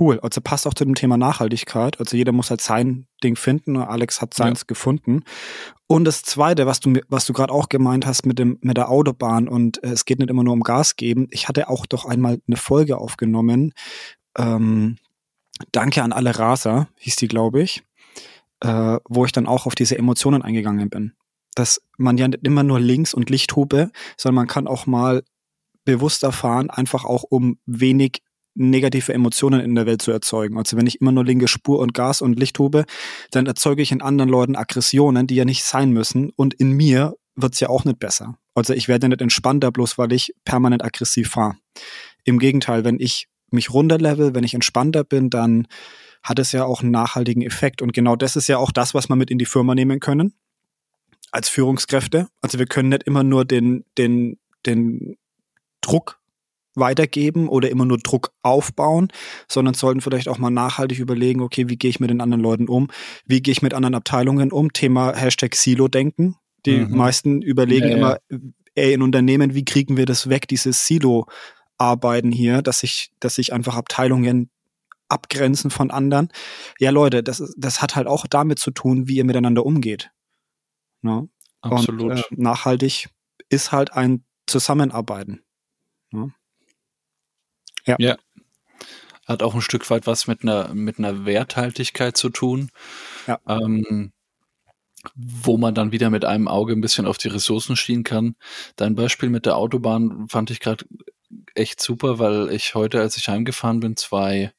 cool. 0.00 0.18
Also 0.20 0.40
passt 0.40 0.66
auch 0.66 0.74
zu 0.74 0.84
dem 0.84 0.94
Thema 0.94 1.16
Nachhaltigkeit. 1.16 2.00
Also 2.00 2.16
jeder 2.16 2.32
muss 2.32 2.50
halt 2.50 2.60
sein 2.60 3.06
Ding 3.22 3.36
finden. 3.36 3.76
Alex 3.76 4.20
hat 4.20 4.34
seins 4.34 4.60
ja. 4.60 4.64
gefunden. 4.66 5.22
Und 5.86 6.04
das 6.04 6.22
Zweite, 6.22 6.66
was 6.66 6.80
du 6.80 6.94
was 7.08 7.26
du 7.26 7.32
gerade 7.32 7.52
auch 7.52 7.68
gemeint 7.68 8.06
hast 8.06 8.26
mit 8.26 8.38
dem 8.38 8.58
mit 8.62 8.76
der 8.76 8.90
Autobahn 8.90 9.48
und 9.48 9.82
äh, 9.84 9.88
es 9.88 10.04
geht 10.04 10.18
nicht 10.18 10.30
immer 10.30 10.42
nur 10.42 10.54
um 10.54 10.62
Gas 10.62 10.96
geben. 10.96 11.28
Ich 11.30 11.48
hatte 11.48 11.68
auch 11.68 11.86
doch 11.86 12.04
einmal 12.04 12.40
eine 12.46 12.56
Folge 12.56 12.98
aufgenommen. 12.98 13.72
Ähm, 14.36 14.96
Danke 15.72 16.02
an 16.02 16.12
alle 16.12 16.38
Raser 16.38 16.88
hieß 16.98 17.16
die, 17.16 17.28
glaube 17.28 17.62
ich, 17.62 17.84
äh, 18.60 18.98
wo 19.08 19.24
ich 19.24 19.32
dann 19.32 19.46
auch 19.46 19.66
auf 19.66 19.74
diese 19.74 19.98
Emotionen 19.98 20.42
eingegangen 20.42 20.90
bin. 20.90 21.12
Dass 21.54 21.80
man 21.98 22.18
ja 22.18 22.28
nicht 22.28 22.46
immer 22.46 22.62
nur 22.62 22.80
links 22.80 23.14
und 23.14 23.30
Lichthupe, 23.30 23.90
sondern 24.16 24.36
man 24.36 24.46
kann 24.46 24.66
auch 24.66 24.86
mal 24.86 25.22
bewusster 25.84 26.32
fahren, 26.32 26.70
einfach 26.70 27.04
auch 27.04 27.22
um 27.22 27.58
wenig 27.66 28.22
negative 28.54 29.12
Emotionen 29.12 29.60
in 29.60 29.74
der 29.74 29.86
Welt 29.86 30.00
zu 30.00 30.12
erzeugen. 30.12 30.56
Also 30.56 30.76
wenn 30.76 30.86
ich 30.86 31.00
immer 31.00 31.12
nur 31.12 31.24
linke 31.24 31.48
Spur 31.48 31.80
und 31.80 31.92
Gas 31.92 32.22
und 32.22 32.38
Licht 32.38 32.58
hube, 32.58 32.84
dann 33.30 33.46
erzeuge 33.46 33.82
ich 33.82 33.92
in 33.92 34.00
anderen 34.00 34.30
Leuten 34.30 34.56
Aggressionen, 34.56 35.26
die 35.26 35.34
ja 35.34 35.44
nicht 35.44 35.64
sein 35.64 35.90
müssen. 35.90 36.30
Und 36.36 36.54
in 36.54 36.72
mir 36.72 37.14
wird's 37.34 37.60
ja 37.60 37.68
auch 37.68 37.84
nicht 37.84 37.98
besser. 37.98 38.36
Also 38.54 38.72
ich 38.72 38.86
werde 38.86 39.08
nicht 39.08 39.20
entspannter, 39.20 39.72
bloß 39.72 39.98
weil 39.98 40.12
ich 40.12 40.32
permanent 40.44 40.84
aggressiv 40.84 41.30
fahre. 41.30 41.56
Im 42.22 42.38
Gegenteil, 42.38 42.84
wenn 42.84 43.00
ich 43.00 43.26
mich 43.50 43.72
runterlevel, 43.72 44.34
wenn 44.34 44.44
ich 44.44 44.54
entspannter 44.54 45.04
bin, 45.04 45.30
dann 45.30 45.66
hat 46.24 46.38
es 46.38 46.52
ja 46.52 46.64
auch 46.64 46.80
einen 46.80 46.90
nachhaltigen 46.90 47.42
Effekt. 47.42 47.82
Und 47.82 47.92
genau 47.92 48.16
das 48.16 48.34
ist 48.34 48.48
ja 48.48 48.56
auch 48.56 48.72
das, 48.72 48.94
was 48.94 49.08
wir 49.08 49.16
mit 49.16 49.30
in 49.30 49.38
die 49.38 49.44
Firma 49.44 49.74
nehmen 49.74 50.00
können. 50.00 50.32
Als 51.30 51.48
Führungskräfte. 51.48 52.28
Also 52.40 52.58
wir 52.58 52.66
können 52.66 52.88
nicht 52.88 53.02
immer 53.04 53.22
nur 53.22 53.44
den, 53.44 53.84
den, 53.98 54.38
den 54.66 55.16
Druck 55.82 56.18
weitergeben 56.74 57.48
oder 57.48 57.70
immer 57.70 57.84
nur 57.84 57.98
Druck 57.98 58.32
aufbauen, 58.42 59.08
sondern 59.48 59.74
sollten 59.74 60.00
vielleicht 60.00 60.28
auch 60.28 60.38
mal 60.38 60.50
nachhaltig 60.50 60.98
überlegen, 60.98 61.40
okay, 61.40 61.68
wie 61.68 61.76
gehe 61.76 61.90
ich 61.90 62.00
mit 62.00 62.10
den 62.10 62.20
anderen 62.20 62.42
Leuten 62.42 62.68
um? 62.68 62.88
Wie 63.26 63.42
gehe 63.42 63.52
ich 63.52 63.62
mit 63.62 63.74
anderen 63.74 63.94
Abteilungen 63.94 64.50
um? 64.50 64.72
Thema 64.72 65.14
Hashtag 65.14 65.54
Silo-Denken. 65.54 66.36
Die 66.66 66.78
mhm. 66.78 66.96
meisten 66.96 67.42
überlegen 67.42 67.88
ja, 67.88 67.96
immer, 67.96 68.18
ja. 68.30 68.38
ey, 68.74 68.94
in 68.94 69.02
Unternehmen, 69.02 69.54
wie 69.54 69.64
kriegen 69.64 69.96
wir 69.96 70.06
das 70.06 70.28
weg, 70.28 70.48
dieses 70.48 70.86
Silo-Arbeiten 70.86 72.32
hier, 72.32 72.62
dass 72.62 72.80
sich, 72.80 73.10
dass 73.20 73.34
sich 73.34 73.52
einfach 73.52 73.76
Abteilungen 73.76 74.50
abgrenzen 75.14 75.70
von 75.70 75.90
anderen. 75.90 76.28
Ja, 76.78 76.90
Leute, 76.90 77.22
das, 77.22 77.54
das 77.56 77.80
hat 77.80 77.96
halt 77.96 78.06
auch 78.06 78.26
damit 78.26 78.58
zu 78.58 78.70
tun, 78.70 79.08
wie 79.08 79.16
ihr 79.16 79.24
miteinander 79.24 79.64
umgeht. 79.64 80.10
Ne? 81.00 81.28
Absolut. 81.62 82.10
Und, 82.10 82.18
äh, 82.18 82.22
nachhaltig 82.30 83.08
ist 83.48 83.72
halt 83.72 83.92
ein 83.92 84.24
Zusammenarbeiten. 84.46 85.42
Ne? 86.10 86.34
Ja. 87.86 87.96
ja. 87.98 88.16
Hat 89.26 89.42
auch 89.42 89.54
ein 89.54 89.62
Stück 89.62 89.88
weit 89.88 90.06
was 90.06 90.26
mit 90.26 90.42
einer, 90.42 90.74
mit 90.74 90.98
einer 90.98 91.24
Werthaltigkeit 91.24 92.16
zu 92.16 92.28
tun. 92.28 92.70
Ja. 93.26 93.40
Ähm, 93.48 94.12
wo 95.14 95.58
man 95.58 95.74
dann 95.74 95.92
wieder 95.92 96.10
mit 96.10 96.24
einem 96.24 96.48
Auge 96.48 96.72
ein 96.72 96.80
bisschen 96.80 97.06
auf 97.06 97.18
die 97.18 97.28
Ressourcen 97.28 97.76
schienen 97.76 98.04
kann. 98.04 98.36
Dein 98.76 98.94
Beispiel 98.94 99.28
mit 99.28 99.44
der 99.44 99.56
Autobahn 99.56 100.28
fand 100.28 100.50
ich 100.50 100.60
gerade 100.60 100.86
echt 101.54 101.80
super, 101.80 102.18
weil 102.18 102.50
ich 102.50 102.74
heute, 102.74 103.00
als 103.00 103.16
ich 103.16 103.28
heimgefahren 103.28 103.80
bin, 103.80 103.96
zwei, 103.96 104.52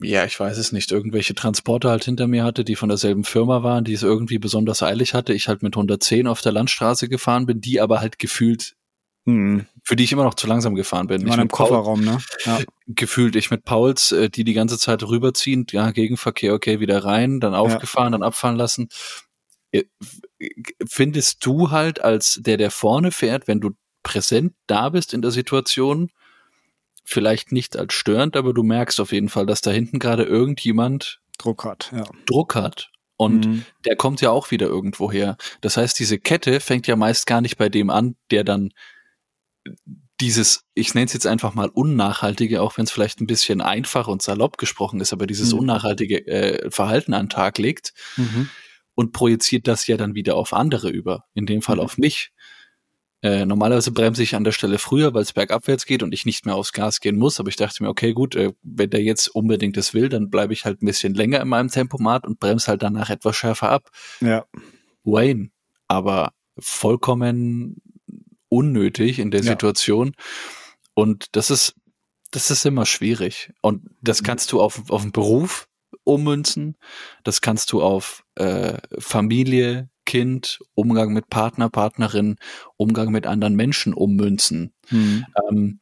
ja, 0.00 0.24
ich 0.24 0.38
weiß 0.38 0.58
es 0.58 0.72
nicht, 0.72 0.92
irgendwelche 0.92 1.34
Transporter 1.34 1.90
halt 1.90 2.04
hinter 2.04 2.26
mir 2.26 2.44
hatte, 2.44 2.64
die 2.64 2.76
von 2.76 2.88
derselben 2.88 3.24
Firma 3.24 3.62
waren, 3.62 3.84
die 3.84 3.94
es 3.94 4.02
irgendwie 4.02 4.38
besonders 4.38 4.82
eilig 4.82 5.14
hatte. 5.14 5.32
Ich 5.32 5.48
halt 5.48 5.62
mit 5.62 5.74
110 5.74 6.26
auf 6.26 6.40
der 6.40 6.52
Landstraße 6.52 7.08
gefahren 7.08 7.46
bin, 7.46 7.60
die 7.60 7.80
aber 7.80 8.00
halt 8.00 8.18
gefühlt 8.18 8.76
hm. 9.28 9.66
Für 9.84 9.94
die 9.94 10.04
ich 10.04 10.12
immer 10.12 10.24
noch 10.24 10.32
zu 10.34 10.46
langsam 10.46 10.74
gefahren 10.74 11.06
bin. 11.06 11.26
Ich 11.26 11.36
im 11.36 11.48
Kofferraum, 11.48 12.00
ne? 12.00 12.16
Ja. 12.46 12.60
Gefühlt 12.86 13.36
ich 13.36 13.50
mit 13.50 13.62
Pauls, 13.62 14.10
äh, 14.10 14.30
die 14.30 14.42
die 14.42 14.54
ganze 14.54 14.78
Zeit 14.78 15.02
rüberziehen, 15.02 15.66
ja, 15.70 15.90
Gegenverkehr, 15.90 16.54
okay, 16.54 16.80
wieder 16.80 17.04
rein, 17.04 17.38
dann 17.38 17.54
aufgefahren, 17.54 18.14
ja. 18.14 18.18
dann 18.18 18.22
abfahren 18.22 18.56
lassen. 18.56 18.88
Äh, 19.70 19.84
findest 20.88 21.44
du 21.44 21.70
halt 21.70 22.00
als 22.02 22.40
der, 22.42 22.56
der 22.56 22.70
vorne 22.70 23.12
fährt, 23.12 23.48
wenn 23.48 23.60
du 23.60 23.72
präsent 24.02 24.54
da 24.66 24.88
bist 24.88 25.12
in 25.12 25.20
der 25.20 25.30
Situation, 25.30 26.10
vielleicht 27.08 27.52
nicht 27.52 27.76
als 27.76 27.94
störend, 27.94 28.36
aber 28.36 28.52
du 28.52 28.62
merkst 28.62 29.00
auf 29.00 29.12
jeden 29.12 29.30
Fall, 29.30 29.46
dass 29.46 29.62
da 29.62 29.70
hinten 29.70 29.98
gerade 29.98 30.24
irgendjemand 30.24 31.20
Druck 31.38 31.64
hat, 31.64 31.90
ja. 31.94 32.04
Druck 32.26 32.54
hat. 32.54 32.90
Und 33.16 33.46
mhm. 33.46 33.64
der 33.86 33.96
kommt 33.96 34.20
ja 34.20 34.30
auch 34.30 34.50
wieder 34.50 34.66
irgendwo 34.66 35.10
her. 35.10 35.36
Das 35.62 35.76
heißt, 35.76 35.98
diese 35.98 36.18
Kette 36.18 36.60
fängt 36.60 36.86
ja 36.86 36.96
meist 36.96 37.26
gar 37.26 37.40
nicht 37.40 37.56
bei 37.56 37.68
dem 37.68 37.88
an, 37.90 38.16
der 38.30 38.44
dann 38.44 38.70
dieses, 40.20 40.64
ich 40.74 40.94
nenne 40.94 41.06
es 41.06 41.14
jetzt 41.14 41.26
einfach 41.26 41.54
mal 41.54 41.68
unnachhaltige, 41.68 42.60
auch 42.60 42.76
wenn 42.76 42.84
es 42.84 42.90
vielleicht 42.90 43.20
ein 43.20 43.26
bisschen 43.26 43.62
einfach 43.62 44.06
und 44.06 44.20
salopp 44.20 44.58
gesprochen 44.58 45.00
ist, 45.00 45.12
aber 45.12 45.26
dieses 45.26 45.52
mhm. 45.52 45.60
unnachhaltige 45.60 46.26
äh, 46.26 46.70
Verhalten 46.70 47.14
an 47.14 47.24
den 47.24 47.30
Tag 47.30 47.56
legt 47.58 47.94
mhm. 48.16 48.50
und 48.94 49.12
projiziert 49.12 49.66
das 49.66 49.86
ja 49.86 49.96
dann 49.96 50.14
wieder 50.14 50.36
auf 50.36 50.52
andere 50.52 50.90
über, 50.90 51.24
in 51.34 51.46
dem 51.46 51.62
Fall 51.62 51.76
mhm. 51.76 51.82
auf 51.82 51.96
mich. 51.96 52.32
Äh, 53.20 53.46
normalerweise 53.46 53.90
bremse 53.90 54.22
ich 54.22 54.36
an 54.36 54.44
der 54.44 54.52
Stelle 54.52 54.78
früher, 54.78 55.12
weil 55.12 55.22
es 55.22 55.32
bergabwärts 55.32 55.86
geht 55.86 56.04
und 56.04 56.12
ich 56.12 56.24
nicht 56.24 56.46
mehr 56.46 56.54
aufs 56.54 56.72
Gas 56.72 57.00
gehen 57.00 57.18
muss. 57.18 57.40
Aber 57.40 57.48
ich 57.48 57.56
dachte 57.56 57.82
mir, 57.82 57.88
okay, 57.88 58.12
gut, 58.12 58.36
äh, 58.36 58.52
wenn 58.62 58.90
der 58.90 59.02
jetzt 59.02 59.28
unbedingt 59.28 59.76
das 59.76 59.92
will, 59.92 60.08
dann 60.08 60.30
bleibe 60.30 60.52
ich 60.52 60.64
halt 60.64 60.82
ein 60.82 60.86
bisschen 60.86 61.14
länger 61.14 61.40
in 61.40 61.48
meinem 61.48 61.68
Tempomat 61.68 62.26
und 62.26 62.38
bremse 62.38 62.68
halt 62.68 62.82
danach 62.82 63.10
etwas 63.10 63.36
schärfer 63.36 63.70
ab. 63.70 63.90
Ja. 64.20 64.46
Wayne, 65.02 65.50
aber 65.88 66.32
vollkommen 66.58 67.80
unnötig 68.48 69.18
in 69.18 69.30
der 69.30 69.42
ja. 69.42 69.52
Situation. 69.52 70.14
Und 70.94 71.36
das 71.36 71.50
ist, 71.50 71.74
das 72.30 72.50
ist 72.50 72.64
immer 72.66 72.86
schwierig. 72.86 73.52
Und 73.62 73.88
das 74.00 74.22
mhm. 74.22 74.26
kannst 74.26 74.52
du 74.52 74.60
auf, 74.60 74.90
auf 74.90 75.02
den 75.02 75.12
Beruf 75.12 75.68
ummünzen. 76.04 76.76
Das 77.24 77.40
kannst 77.40 77.72
du 77.72 77.82
auf 77.82 78.24
äh, 78.36 78.78
Familie, 78.98 79.88
Kind, 80.08 80.60
Umgang 80.72 81.12
mit 81.12 81.28
Partner, 81.28 81.68
Partnerin, 81.68 82.36
Umgang 82.78 83.10
mit 83.10 83.26
anderen 83.26 83.54
Menschen 83.54 83.92
ummünzen. 83.92 84.72
Mhm. 84.88 85.26
Ähm, 85.50 85.80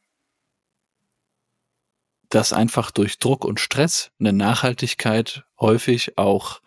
dass 2.27 2.51
einfach 2.51 2.91
durch 2.91 3.19
Druck 3.19 3.45
und 3.45 3.61
Stress 3.61 4.11
eine 4.19 4.33
Nachhaltigkeit 4.33 5.45
häufig 5.61 6.17
auch 6.17 6.61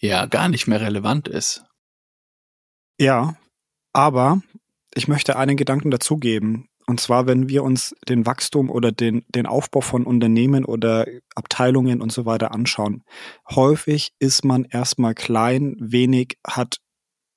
ja 0.00 0.24
gar 0.24 0.48
nicht 0.48 0.66
mehr 0.66 0.80
relevant 0.80 1.28
ist. 1.28 1.64
Ja, 2.98 3.36
aber 3.92 4.40
ich 4.94 5.08
möchte 5.08 5.36
einen 5.36 5.58
Gedanken 5.58 5.90
dazugeben. 5.90 6.70
Und 6.88 7.00
zwar, 7.00 7.26
wenn 7.26 7.48
wir 7.48 7.64
uns 7.64 7.94
den 8.08 8.26
Wachstum 8.26 8.70
oder 8.70 8.92
den, 8.92 9.24
den 9.28 9.46
Aufbau 9.46 9.80
von 9.80 10.04
Unternehmen 10.04 10.64
oder 10.64 11.06
Abteilungen 11.34 12.00
und 12.00 12.12
so 12.12 12.26
weiter 12.26 12.52
anschauen. 12.52 13.02
Häufig 13.50 14.12
ist 14.20 14.44
man 14.44 14.64
erstmal 14.64 15.14
klein, 15.14 15.76
wenig, 15.80 16.38
hat 16.46 16.78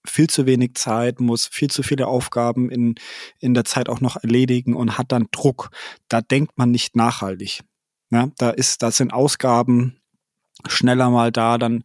viel 0.07 0.29
zu 0.29 0.45
wenig 0.45 0.75
Zeit, 0.75 1.19
muss 1.19 1.47
viel 1.47 1.69
zu 1.69 1.81
viele 1.81 2.07
Aufgaben 2.07 2.69
in, 2.69 2.95
in 3.39 3.53
der 3.53 3.65
Zeit 3.65 3.89
auch 3.89 4.01
noch 4.01 4.17
erledigen 4.17 4.75
und 4.75 4.97
hat 4.97 5.11
dann 5.11 5.27
Druck. 5.31 5.71
Da 6.07 6.21
denkt 6.21 6.57
man 6.57 6.71
nicht 6.71 6.95
nachhaltig. 6.95 7.61
Ja, 8.11 8.29
da 8.37 8.51
ist, 8.51 8.81
da 8.83 8.91
sind 8.91 9.13
Ausgaben 9.13 9.99
schneller 10.67 11.09
mal 11.09 11.31
da, 11.31 11.57
dann 11.57 11.83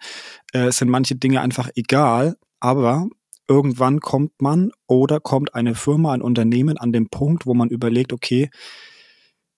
äh, 0.52 0.70
sind 0.70 0.88
manche 0.88 1.16
Dinge 1.16 1.40
einfach 1.40 1.70
egal. 1.74 2.36
Aber 2.60 3.06
irgendwann 3.48 4.00
kommt 4.00 4.40
man 4.40 4.72
oder 4.86 5.20
kommt 5.20 5.54
eine 5.54 5.74
Firma, 5.74 6.12
ein 6.12 6.22
Unternehmen 6.22 6.78
an 6.78 6.92
den 6.92 7.08
Punkt, 7.08 7.46
wo 7.46 7.54
man 7.54 7.68
überlegt, 7.68 8.12
okay, 8.12 8.50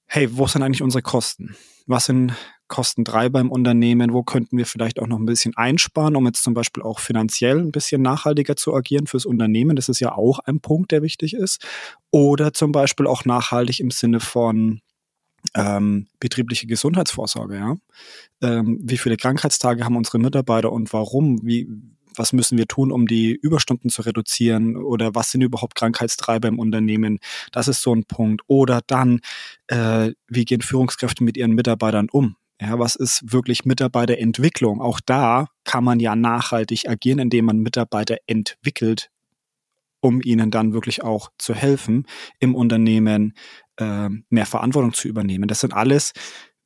hey, 0.06 0.28
wo 0.36 0.46
sind 0.46 0.62
eigentlich 0.62 0.82
unsere 0.82 1.02
Kosten? 1.02 1.56
Was 1.86 2.06
sind 2.06 2.32
Kosten 2.68 3.04
drei 3.04 3.28
beim 3.28 3.50
Unternehmen? 3.50 4.12
Wo 4.12 4.24
könnten 4.24 4.58
wir 4.58 4.66
vielleicht 4.66 5.00
auch 5.00 5.06
noch 5.06 5.18
ein 5.18 5.26
bisschen 5.26 5.56
einsparen, 5.56 6.16
um 6.16 6.26
jetzt 6.26 6.42
zum 6.42 6.54
Beispiel 6.54 6.82
auch 6.82 6.98
finanziell 6.98 7.58
ein 7.58 7.70
bisschen 7.70 8.02
nachhaltiger 8.02 8.56
zu 8.56 8.74
agieren 8.74 9.06
fürs 9.06 9.26
Unternehmen? 9.26 9.76
Das 9.76 9.88
ist 9.88 10.00
ja 10.00 10.12
auch 10.12 10.40
ein 10.40 10.60
Punkt, 10.60 10.90
der 10.90 11.02
wichtig 11.02 11.34
ist. 11.34 11.64
Oder 12.10 12.52
zum 12.52 12.72
Beispiel 12.72 13.06
auch 13.06 13.24
nachhaltig 13.24 13.78
im 13.80 13.90
Sinne 13.90 14.18
von 14.18 14.80
ähm, 15.54 16.08
betriebliche 16.18 16.66
Gesundheitsvorsorge, 16.66 17.56
ja. 17.56 17.76
Ähm, 18.42 18.80
wie 18.82 18.98
viele 18.98 19.16
Krankheitstage 19.16 19.84
haben 19.84 19.96
unsere 19.96 20.18
Mitarbeiter 20.18 20.72
und 20.72 20.92
warum? 20.92 21.46
Wie, 21.46 21.68
was 22.18 22.32
müssen 22.32 22.58
wir 22.58 22.66
tun, 22.66 22.92
um 22.92 23.06
die 23.06 23.32
Überstunden 23.32 23.90
zu 23.90 24.02
reduzieren 24.02 24.76
oder 24.76 25.14
was 25.14 25.30
sind 25.30 25.42
überhaupt 25.42 25.74
Krankheitstreiber 25.74 26.48
im 26.48 26.58
Unternehmen. 26.58 27.18
Das 27.52 27.68
ist 27.68 27.82
so 27.82 27.94
ein 27.94 28.04
Punkt. 28.04 28.42
Oder 28.46 28.80
dann, 28.86 29.20
äh, 29.68 30.12
wie 30.28 30.44
gehen 30.44 30.62
Führungskräfte 30.62 31.24
mit 31.24 31.36
ihren 31.36 31.52
Mitarbeitern 31.52 32.08
um? 32.10 32.36
Ja, 32.60 32.78
was 32.78 32.96
ist 32.96 33.32
wirklich 33.32 33.64
Mitarbeiterentwicklung? 33.66 34.80
Auch 34.80 35.00
da 35.04 35.48
kann 35.64 35.84
man 35.84 36.00
ja 36.00 36.16
nachhaltig 36.16 36.88
agieren, 36.88 37.18
indem 37.18 37.44
man 37.44 37.58
Mitarbeiter 37.58 38.16
entwickelt, 38.26 39.10
um 40.00 40.22
ihnen 40.22 40.50
dann 40.50 40.72
wirklich 40.72 41.02
auch 41.02 41.30
zu 41.36 41.54
helfen, 41.54 42.06
im 42.40 42.54
Unternehmen 42.54 43.34
äh, 43.76 44.08
mehr 44.30 44.46
Verantwortung 44.46 44.94
zu 44.94 45.06
übernehmen. 45.06 45.48
Das 45.48 45.60
sind 45.60 45.74
alles 45.74 46.12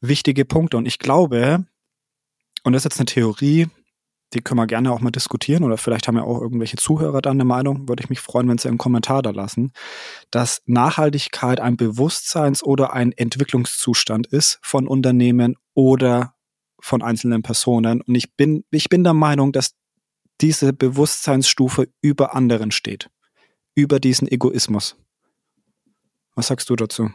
wichtige 0.01 0.45
Punkte. 0.45 0.77
Und 0.77 0.87
ich 0.87 1.01
glaube, 1.01 1.67
und 2.63 2.73
das 2.73 2.81
ist 2.81 2.93
jetzt 2.93 3.01
eine 3.01 3.07
Theorie, 3.07 3.69
die 4.33 4.41
können 4.41 4.59
wir 4.59 4.67
gerne 4.67 4.93
auch 4.93 5.01
mal 5.01 5.11
diskutieren 5.11 5.65
oder 5.65 5.77
vielleicht 5.77 6.07
haben 6.07 6.17
ja 6.17 6.23
auch 6.23 6.41
irgendwelche 6.41 6.77
Zuhörer 6.77 7.21
da 7.21 7.31
eine 7.31 7.45
Meinung. 7.45 7.89
Würde 7.89 8.03
ich 8.03 8.11
mich 8.11 8.21
freuen, 8.21 8.49
wenn 8.49 8.59
sie 8.59 8.69
einen 8.69 8.79
Kommentar 8.79 9.23
da 9.23 9.31
lassen, 9.31 9.73
dass 10.31 10.63
Nachhaltigkeit 10.67 11.61
ein 11.61 11.77
Bewusstseins- 11.77 12.63
oder 12.63 12.93
ein 12.93 13.13
Entwicklungszustand 13.13 14.27
ist 14.29 14.59
von 14.63 14.87
Unternehmen 14.87 15.57
oder 15.75 16.35
von 16.81 17.03
einzelnen 17.03 17.43
Personen. 17.43 18.01
Und 18.01 18.15
ich 18.15 18.35
bin, 18.37 18.65
ich 18.71 18.89
bin 18.89 19.05
der 19.05 19.15
Meinung, 19.15 19.53
dass 19.53 19.75
diese 20.41 20.73
Bewusstseinsstufe 20.73 21.89
über 22.01 22.35
anderen 22.35 22.71
steht. 22.71 23.11
Über 23.75 24.01
diesen 24.01 24.29
Egoismus. 24.29 24.97
Was 26.35 26.47
sagst 26.47 26.71
du 26.71 26.77
dazu? 26.77 27.11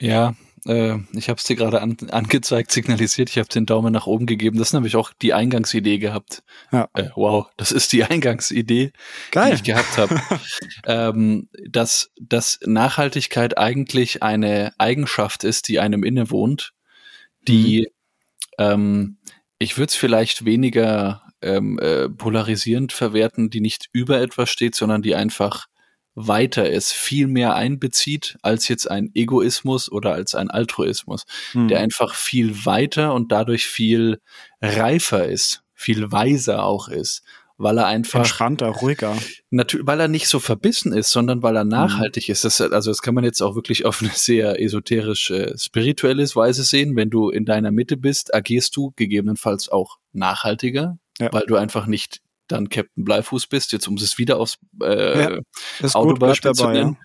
Ja, 0.00 0.34
äh, 0.66 0.98
ich 1.12 1.28
habe 1.28 1.38
es 1.38 1.44
dir 1.44 1.56
gerade 1.56 1.80
an, 1.80 1.96
angezeigt, 2.10 2.70
signalisiert, 2.72 3.30
ich 3.30 3.38
habe 3.38 3.48
den 3.48 3.66
Daumen 3.66 3.92
nach 3.92 4.06
oben 4.06 4.26
gegeben. 4.26 4.58
Das 4.58 4.68
ist 4.68 4.72
nämlich 4.72 4.96
auch 4.96 5.12
die 5.12 5.34
Eingangsidee 5.34 5.98
gehabt. 5.98 6.42
Ja. 6.72 6.88
Äh, 6.94 7.10
wow, 7.14 7.46
das 7.56 7.72
ist 7.72 7.92
die 7.92 8.04
Eingangsidee, 8.04 8.92
Geil. 9.30 9.50
die 9.50 9.54
ich 9.56 9.62
gehabt 9.62 9.98
habe. 9.98 10.20
ähm, 10.86 11.48
dass, 11.68 12.10
dass 12.20 12.60
Nachhaltigkeit 12.64 13.58
eigentlich 13.58 14.22
eine 14.22 14.72
Eigenschaft 14.78 15.44
ist, 15.44 15.68
die 15.68 15.80
einem 15.80 16.02
innewohnt, 16.02 16.72
die 17.46 17.88
mhm. 18.58 18.64
ähm, 18.64 19.18
ich 19.58 19.78
würde 19.78 19.90
es 19.90 19.96
vielleicht 19.96 20.44
weniger 20.44 21.22
ähm, 21.40 21.78
äh, 21.78 22.08
polarisierend 22.08 22.92
verwerten, 22.92 23.50
die 23.50 23.60
nicht 23.60 23.88
über 23.92 24.20
etwas 24.20 24.50
steht, 24.50 24.74
sondern 24.74 25.02
die 25.02 25.14
einfach 25.14 25.66
weiter 26.14 26.70
ist, 26.70 26.92
viel 26.92 27.26
mehr 27.26 27.54
einbezieht 27.54 28.36
als 28.42 28.68
jetzt 28.68 28.90
ein 28.90 29.10
Egoismus 29.14 29.90
oder 29.90 30.12
als 30.12 30.34
ein 30.34 30.50
Altruismus, 30.50 31.24
hm. 31.52 31.68
der 31.68 31.80
einfach 31.80 32.14
viel 32.14 32.64
weiter 32.64 33.14
und 33.14 33.32
dadurch 33.32 33.66
viel 33.66 34.20
reifer 34.62 35.26
ist, 35.26 35.62
viel 35.74 36.12
weiser 36.12 36.64
auch 36.64 36.88
ist, 36.88 37.22
weil 37.56 37.78
er 37.78 37.86
einfach 37.86 38.20
entspannter, 38.20 38.68
ruhiger, 38.68 39.16
natürlich, 39.50 39.86
weil 39.86 40.00
er 40.00 40.08
nicht 40.08 40.28
so 40.28 40.38
verbissen 40.38 40.92
ist, 40.92 41.10
sondern 41.10 41.42
weil 41.42 41.56
er 41.56 41.62
hm. 41.62 41.68
nachhaltig 41.68 42.24
hm. 42.26 42.32
ist. 42.32 42.44
Das, 42.44 42.60
also 42.60 42.90
das 42.90 43.02
kann 43.02 43.14
man 43.14 43.24
jetzt 43.24 43.42
auch 43.42 43.56
wirklich 43.56 43.84
auf 43.84 44.00
eine 44.00 44.10
sehr 44.14 44.60
esoterisch 44.60 45.30
äh, 45.30 45.56
spirituelles 45.58 46.36
Weise 46.36 46.62
sehen. 46.62 46.94
Wenn 46.94 47.10
du 47.10 47.30
in 47.30 47.44
deiner 47.44 47.72
Mitte 47.72 47.96
bist, 47.96 48.32
agierst 48.34 48.76
du 48.76 48.92
gegebenenfalls 48.96 49.68
auch 49.68 49.98
nachhaltiger, 50.12 50.98
ja. 51.18 51.32
weil 51.32 51.44
du 51.46 51.56
einfach 51.56 51.86
nicht 51.86 52.20
dann 52.48 52.68
Captain 52.68 53.04
Bleifuß 53.04 53.46
bist, 53.46 53.72
jetzt 53.72 53.88
um 53.88 53.94
es 53.94 54.18
wieder 54.18 54.38
aufs 54.38 54.58
äh, 54.82 55.34
ja, 55.34 55.40
Autobeispiel 55.94 56.52
zu 56.52 56.68
nennen. 56.68 56.98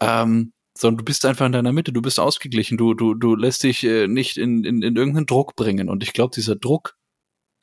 Ja. 0.00 0.22
Ähm, 0.22 0.52
sondern 0.76 0.98
du 0.98 1.04
bist 1.04 1.24
einfach 1.24 1.46
in 1.46 1.52
deiner 1.52 1.72
Mitte, 1.72 1.92
du 1.92 2.02
bist 2.02 2.20
ausgeglichen, 2.20 2.78
du, 2.78 2.94
du, 2.94 3.14
du 3.14 3.34
lässt 3.34 3.64
dich 3.64 3.82
äh, 3.82 4.06
nicht 4.06 4.36
in, 4.36 4.62
in, 4.62 4.82
in 4.82 4.94
irgendeinen 4.94 5.26
Druck 5.26 5.56
bringen. 5.56 5.88
Und 5.88 6.04
ich 6.04 6.12
glaube, 6.12 6.34
dieser 6.34 6.54
Druck 6.54 6.96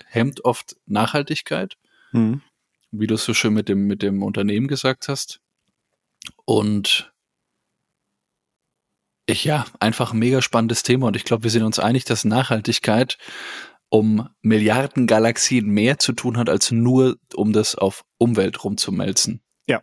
hemmt 0.06 0.44
oft 0.44 0.76
Nachhaltigkeit, 0.86 1.78
mhm. 2.12 2.42
wie 2.92 3.08
du 3.08 3.16
es 3.16 3.24
so 3.24 3.34
schön 3.34 3.54
mit 3.54 3.70
dem, 3.70 3.88
mit 3.88 4.02
dem 4.02 4.22
Unternehmen 4.22 4.68
gesagt 4.68 5.08
hast. 5.08 5.40
Und 6.44 7.14
ich, 9.28 9.46
ja, 9.46 9.66
einfach 9.80 10.12
ein 10.12 10.20
mega 10.20 10.42
spannendes 10.42 10.84
Thema. 10.84 11.08
Und 11.08 11.16
ich 11.16 11.24
glaube, 11.24 11.44
wir 11.44 11.52
sind 11.52 11.64
uns 11.64 11.80
einig, 11.80 12.06
dass 12.06 12.26
Nachhaltigkeit 12.26 13.18
um 13.96 14.28
Milliarden 14.42 15.08
Galaxien 15.08 15.68
mehr 15.68 15.98
zu 16.00 16.12
tun 16.12 16.36
hat, 16.36 16.50
als 16.50 16.70
nur 16.70 17.16
um 17.34 17.54
das 17.54 17.76
auf 17.76 18.04
Umwelt 18.18 18.62
rumzumelzen. 18.62 19.40
Ja, 19.70 19.82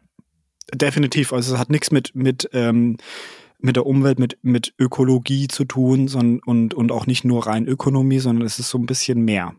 definitiv. 0.75 1.33
Also 1.33 1.55
es 1.55 1.59
hat 1.59 1.71
nichts 1.71 1.91
mit, 1.91 2.15
mit, 2.15 2.51
ähm, 2.53 2.99
mit 3.59 3.77
der 3.77 3.87
Umwelt, 3.87 4.19
mit, 4.19 4.37
mit 4.43 4.75
Ökologie 4.79 5.49
zu 5.49 5.65
tun 5.65 6.09
sondern, 6.09 6.41
und, 6.45 6.75
und 6.75 6.93
auch 6.93 7.07
nicht 7.07 7.25
nur 7.25 7.47
rein 7.47 7.67
Ökonomie, 7.67 8.19
sondern 8.19 8.45
es 8.45 8.59
ist 8.59 8.69
so 8.69 8.77
ein 8.77 8.85
bisschen 8.85 9.25
mehr. 9.25 9.55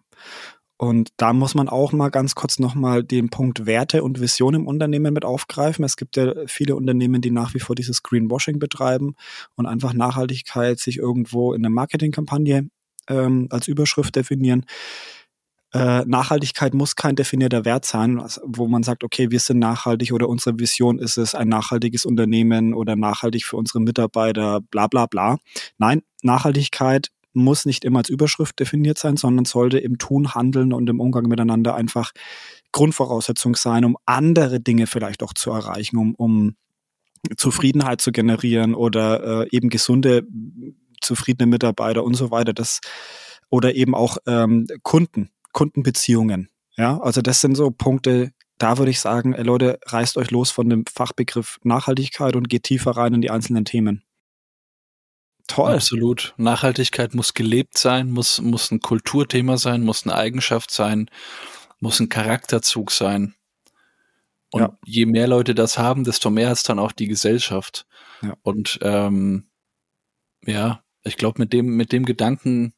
Und 0.77 1.10
da 1.17 1.33
muss 1.33 1.55
man 1.55 1.67
auch 1.67 1.91
mal 1.91 2.10
ganz 2.10 2.36
kurz 2.36 2.60
nochmal 2.60 3.03
den 3.03 3.29
Punkt 3.29 3.65
Werte 3.65 4.03
und 4.03 4.22
Vision 4.22 4.53
im 4.53 4.67
Unternehmen 4.67 5.15
mit 5.15 5.25
aufgreifen. 5.25 5.83
Es 5.83 5.98
gibt 5.98 6.15
ja 6.15 6.31
viele 6.45 6.75
Unternehmen, 6.75 7.22
die 7.22 7.31
nach 7.31 7.55
wie 7.55 7.60
vor 7.60 7.75
dieses 7.75 8.03
Greenwashing 8.03 8.60
betreiben 8.60 9.15
und 9.55 9.65
einfach 9.65 9.93
Nachhaltigkeit 9.93 10.79
sich 10.79 10.98
irgendwo 10.98 11.53
in 11.53 11.63
der 11.63 11.72
Marketingkampagne 11.72 12.67
ähm, 13.07 13.48
als 13.50 13.67
Überschrift 13.67 14.15
definieren. 14.15 14.65
Äh, 15.74 16.03
Nachhaltigkeit 16.05 16.75
muss 16.75 16.95
kein 16.95 17.15
definierter 17.15 17.65
Wert 17.65 17.86
sein, 17.86 18.24
wo 18.43 18.67
man 18.67 18.83
sagt, 18.83 19.03
okay, 19.03 19.31
wir 19.31 19.39
sind 19.39 19.57
nachhaltig 19.57 20.13
oder 20.13 20.29
unsere 20.29 20.60
Vision 20.60 21.00
ist 21.00 21.17
es, 21.17 21.33
ein 21.33 21.50
nachhaltiges 21.50 22.05
Unternehmen 22.05 22.75
oder 22.75 22.95
nachhaltig 22.95 23.45
für 23.45 23.57
unsere 23.57 23.79
Mitarbeiter, 23.79 24.62
bla 24.62 24.86
bla 24.86 25.07
bla. 25.07 25.38
Nein, 25.79 26.03
Nachhaltigkeit 26.22 27.10
muss 27.33 27.65
nicht 27.65 27.86
immer 27.86 28.00
als 28.00 28.10
Überschrift 28.10 28.60
definiert 28.60 29.00
sein, 29.00 29.17
sondern 29.17 29.45
sollte 29.45 29.79
im 29.79 29.98
Tun, 29.98 30.36
Handeln 30.36 30.74
und 30.74 30.88
im 30.89 31.00
Umgang 31.00 31.25
miteinander 31.25 31.74
einfach 31.74 32.12
Grundvoraussetzung 32.72 33.55
sein, 33.55 33.83
um 33.83 33.98
andere 34.05 34.60
Dinge 34.60 34.86
vielleicht 34.86 35.24
auch 35.24 35.33
zu 35.33 35.50
erreichen, 35.50 35.98
um, 35.98 36.13
um 36.13 36.55
Zufriedenheit 37.38 38.01
zu 38.01 38.12
generieren 38.12 38.75
oder 38.75 39.43
äh, 39.43 39.48
eben 39.51 39.69
gesunde 39.69 40.27
zufriedene 41.03 41.48
Mitarbeiter 41.48 42.03
und 42.03 42.15
so 42.15 42.31
weiter. 42.31 42.53
Das 42.53 42.79
oder 43.50 43.75
eben 43.75 43.93
auch 43.93 44.17
ähm, 44.25 44.67
Kunden, 44.81 45.29
Kundenbeziehungen. 45.51 46.50
Ja, 46.75 47.00
also 47.00 47.22
das 47.22 47.39
sind 47.39 47.55
so 47.55 47.69
Punkte, 47.69 48.31
da 48.57 48.77
würde 48.77 48.91
ich 48.91 49.00
sagen, 49.00 49.33
ey 49.33 49.43
Leute, 49.43 49.79
reißt 49.86 50.17
euch 50.17 50.31
los 50.31 50.50
von 50.50 50.69
dem 50.69 50.86
Fachbegriff 50.91 51.60
Nachhaltigkeit 51.63 52.36
und 52.36 52.50
geht 52.50 52.63
tiefer 52.63 52.91
rein 52.91 53.13
in 53.13 53.22
die 53.22 53.29
einzelnen 53.29 53.65
Themen. 53.65 54.03
Toll. 55.48 55.74
Absolut. 55.74 56.33
Nachhaltigkeit 56.38 57.13
muss 57.13 57.33
gelebt 57.33 57.77
sein, 57.77 58.10
muss, 58.10 58.41
muss 58.41 58.72
ein 58.72 58.79
Kulturthema 58.79 59.57
sein, 59.57 59.83
muss 59.83 60.03
eine 60.03 60.15
Eigenschaft 60.15 60.72
sein, 60.72 61.10
muss 61.79 62.00
ein 62.00 62.10
Charakterzug 62.10 62.91
sein. 62.91 63.36
Und 64.51 64.62
ja. 64.62 64.77
je 64.86 65.05
mehr 65.05 65.27
Leute 65.27 65.53
das 65.53 65.77
haben, 65.77 66.03
desto 66.03 66.29
mehr 66.29 66.51
ist 66.51 66.69
dann 66.69 66.79
auch 66.79 66.91
die 66.91 67.07
Gesellschaft. 67.07 67.86
Ja. 68.22 68.36
Und 68.41 68.79
ähm, 68.81 69.50
ja, 70.45 70.83
ich 71.03 71.17
glaube, 71.17 71.41
mit 71.41 71.53
dem, 71.53 71.75
mit 71.75 71.91
dem 71.91 72.05
Gedanken 72.05 72.74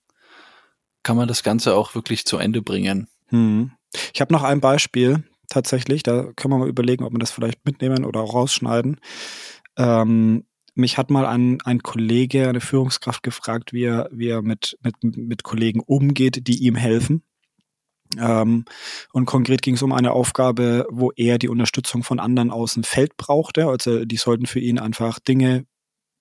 kann 1.04 1.18
man 1.18 1.28
das 1.28 1.44
Ganze 1.44 1.76
auch 1.76 1.96
wirklich 1.96 2.26
zu 2.26 2.38
Ende 2.38 2.62
bringen. 2.62 3.08
Hm. 3.28 3.72
Ich 4.14 4.22
habe 4.22 4.34
noch 4.34 4.44
ein 4.44 4.62
Beispiel 4.62 5.24
tatsächlich, 5.50 6.04
da 6.04 6.32
können 6.36 6.54
wir 6.54 6.58
mal 6.58 6.70
überlegen, 6.70 7.04
ob 7.04 7.14
wir 7.14 7.20
das 7.20 7.32
vielleicht 7.32 7.66
mitnehmen 7.66 8.04
oder 8.06 8.20
rausschneiden. 8.20 9.00
Ähm, 9.78 10.46
mich 10.74 10.98
hat 10.98 11.10
mal 11.10 11.26
ein, 11.26 11.62
ein 11.64 11.82
Kollege, 11.82 12.50
eine 12.50 12.60
Führungskraft 12.60 13.24
gefragt, 13.24 13.72
wie 13.72 13.84
er, 13.84 14.10
wie 14.12 14.28
er 14.28 14.42
mit, 14.42 14.78
mit, 14.84 15.18
mit 15.18 15.44
Kollegen 15.44 15.80
umgeht, 15.80 16.48
die 16.48 16.64
ihm 16.64 16.76
helfen. 16.76 17.24
Ähm, 18.20 18.66
und 19.14 19.26
konkret 19.26 19.62
ging 19.62 19.76
es 19.76 19.82
um 19.82 19.94
eine 19.94 20.12
Aufgabe, 20.12 20.86
wo 20.90 21.12
er 21.16 21.38
die 21.38 21.50
Unterstützung 21.50 22.04
von 22.04 22.20
anderen 22.20 22.52
aus 22.52 22.74
dem 22.74 22.84
Feld 22.84 23.18
brauchte. 23.18 23.68
Also 23.68 24.06
die 24.06 24.18
sollten 24.18 24.46
für 24.46 24.60
ihn 24.60 24.80
einfach 24.80 25.20
Dinge 25.20 25.66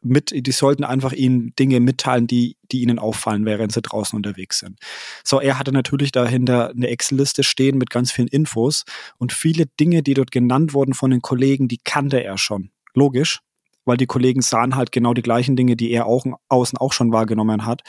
mit, 0.05 0.33
die 0.35 0.53
sollten 0.53 0.85
einfach 0.85 1.13
ihnen 1.13 1.55
Dinge 1.57 1.81
mitteilen, 1.81 2.27
die, 2.27 2.57
die 2.71 2.83
ihnen 2.83 2.99
auffallen, 2.99 3.45
während 3.45 3.73
sie 3.73 3.83
draußen 3.83 4.17
unterwegs 4.17 4.59
sind. 4.59 4.79
So, 5.25 5.41
er 5.41 5.59
hatte 5.59 5.73
natürlich 5.73 6.13
dahinter 6.13 6.71
eine 6.71 6.89
Excel-Liste 6.89 7.43
stehen 7.43 7.79
mit 7.79 7.91
ganz 7.91 8.13
vielen 8.13 8.29
Infos 8.29 8.85
und 9.19 9.33
viele 9.33 9.67
Dinge, 9.81 10.03
die 10.03 10.15
dort 10.15 10.31
genannt 10.31 10.75
wurden 10.75 10.95
von 10.95 11.11
den 11.11 11.23
Kollegen, 11.23 11.69
die 11.69 11.79
kannte 11.79 12.23
er 12.23 12.39
schon. 12.39 12.71
Logisch, 12.95 13.41
weil 13.85 13.97
die 13.97 14.07
Kollegen 14.07 14.43
sahen 14.43 14.77
halt 14.77 14.93
genau 14.93 15.15
die 15.15 15.23
gleichen 15.23 15.57
Dinge, 15.57 15.77
die 15.77 15.91
er 15.91 16.07
auch 16.07 16.25
außen 16.49 16.79
auch 16.79 16.93
schon 16.93 17.13
wahrgenommen 17.13 17.67
hat. 17.67 17.83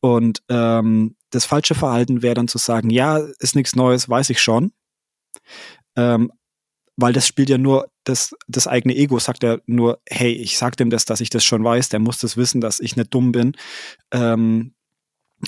Und 0.00 0.42
ähm, 0.48 1.16
das 1.30 1.44
falsche 1.44 1.74
Verhalten 1.74 2.22
wäre 2.22 2.34
dann 2.34 2.48
zu 2.48 2.58
sagen, 2.58 2.90
ja, 2.90 3.18
ist 3.38 3.56
nichts 3.56 3.74
Neues, 3.74 4.08
weiß 4.08 4.30
ich 4.30 4.40
schon. 4.40 4.72
Ähm, 5.96 6.30
weil 6.96 7.12
das 7.12 7.26
spielt 7.26 7.48
ja 7.48 7.58
nur 7.58 7.88
das, 8.04 8.34
das 8.48 8.66
eigene 8.66 8.94
Ego, 8.94 9.18
sagt 9.18 9.42
ja 9.42 9.58
nur, 9.66 10.00
hey, 10.08 10.32
ich 10.32 10.58
sag 10.58 10.76
dem 10.76 10.90
das, 10.90 11.04
dass 11.04 11.20
ich 11.20 11.30
das 11.30 11.44
schon 11.44 11.64
weiß, 11.64 11.88
der 11.88 12.00
muss 12.00 12.18
das 12.18 12.36
wissen, 12.36 12.60
dass 12.60 12.80
ich 12.80 12.96
nicht 12.96 13.14
dumm 13.14 13.32
bin. 13.32 13.52
Ähm, 14.12 14.74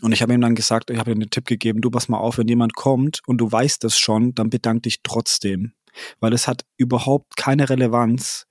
und 0.02 0.12
ich 0.12 0.22
habe 0.22 0.35
ihm 0.35 0.40
dann 0.40 0.54
gesagt, 0.54 0.90
ich 0.90 0.98
habe 0.98 1.12
ihm 1.12 1.20
den 1.20 1.30
Tipp 1.30 1.46
gegeben, 1.46 1.80
du 1.80 1.90
pass 1.90 2.09
mal 2.09 2.18
auf, 2.18 2.38
wenn 2.38 2.48
jemand 2.48 2.74
kommt 2.74 3.20
und 3.26 3.38
du 3.38 3.50
weißt 3.50 3.85
das 3.85 3.98
schon, 3.98 4.35
dann 4.35 4.50
bedank 4.50 4.83
dich 4.85 5.02
trotzdem. 5.02 5.72
Weil 6.18 6.33
es 6.33 6.48
hat 6.48 6.64
überhaupt 6.76 7.37
keine 7.37 7.70
Relevanz, 7.70 8.46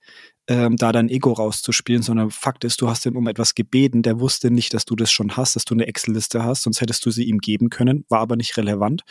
ähm, 0.46 0.76
da 0.76 0.92
dein 0.92 1.08
Ego 1.08 1.32
rauszuspielen, 1.32 2.02
sondern 2.02 2.30
Fakt 2.30 2.64
ist, 2.64 2.80
du 2.80 2.88
hast 2.88 3.06
ihn 3.06 3.16
um 3.16 3.26
etwas 3.28 3.54
gebeten, 3.54 4.02
der 4.02 4.20
wusste 4.20 4.50
nicht, 4.50 4.74
dass 4.74 4.84
du 4.84 4.94
das 4.94 5.10
schon 5.10 5.36
hast, 5.36 5.56
dass 5.56 5.64
du 5.64 5.74
eine 5.74 5.86
Excel-Liste 5.86 6.44
hast, 6.44 6.62
sonst 6.62 6.80
hättest 6.80 7.04
du 7.06 7.10
sie 7.10 7.24
ihm 7.24 7.38
geben 7.38 7.70
können, 7.70 8.04
war 8.08 8.20
aber 8.20 8.36
nicht 8.36 8.56
relevant. 8.56 9.02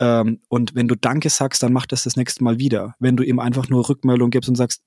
Ähm, 0.00 0.40
und 0.48 0.74
wenn 0.74 0.88
du 0.88 0.96
Danke 0.96 1.28
sagst, 1.28 1.62
dann 1.62 1.72
mach 1.72 1.86
das 1.86 2.04
das 2.04 2.16
nächste 2.16 2.42
Mal 2.42 2.58
wieder. 2.58 2.94
Wenn 2.98 3.16
du 3.16 3.22
ihm 3.22 3.38
einfach 3.38 3.68
nur 3.68 3.88
Rückmeldung 3.88 4.30
gibst 4.30 4.48
und 4.48 4.56
sagst, 4.56 4.82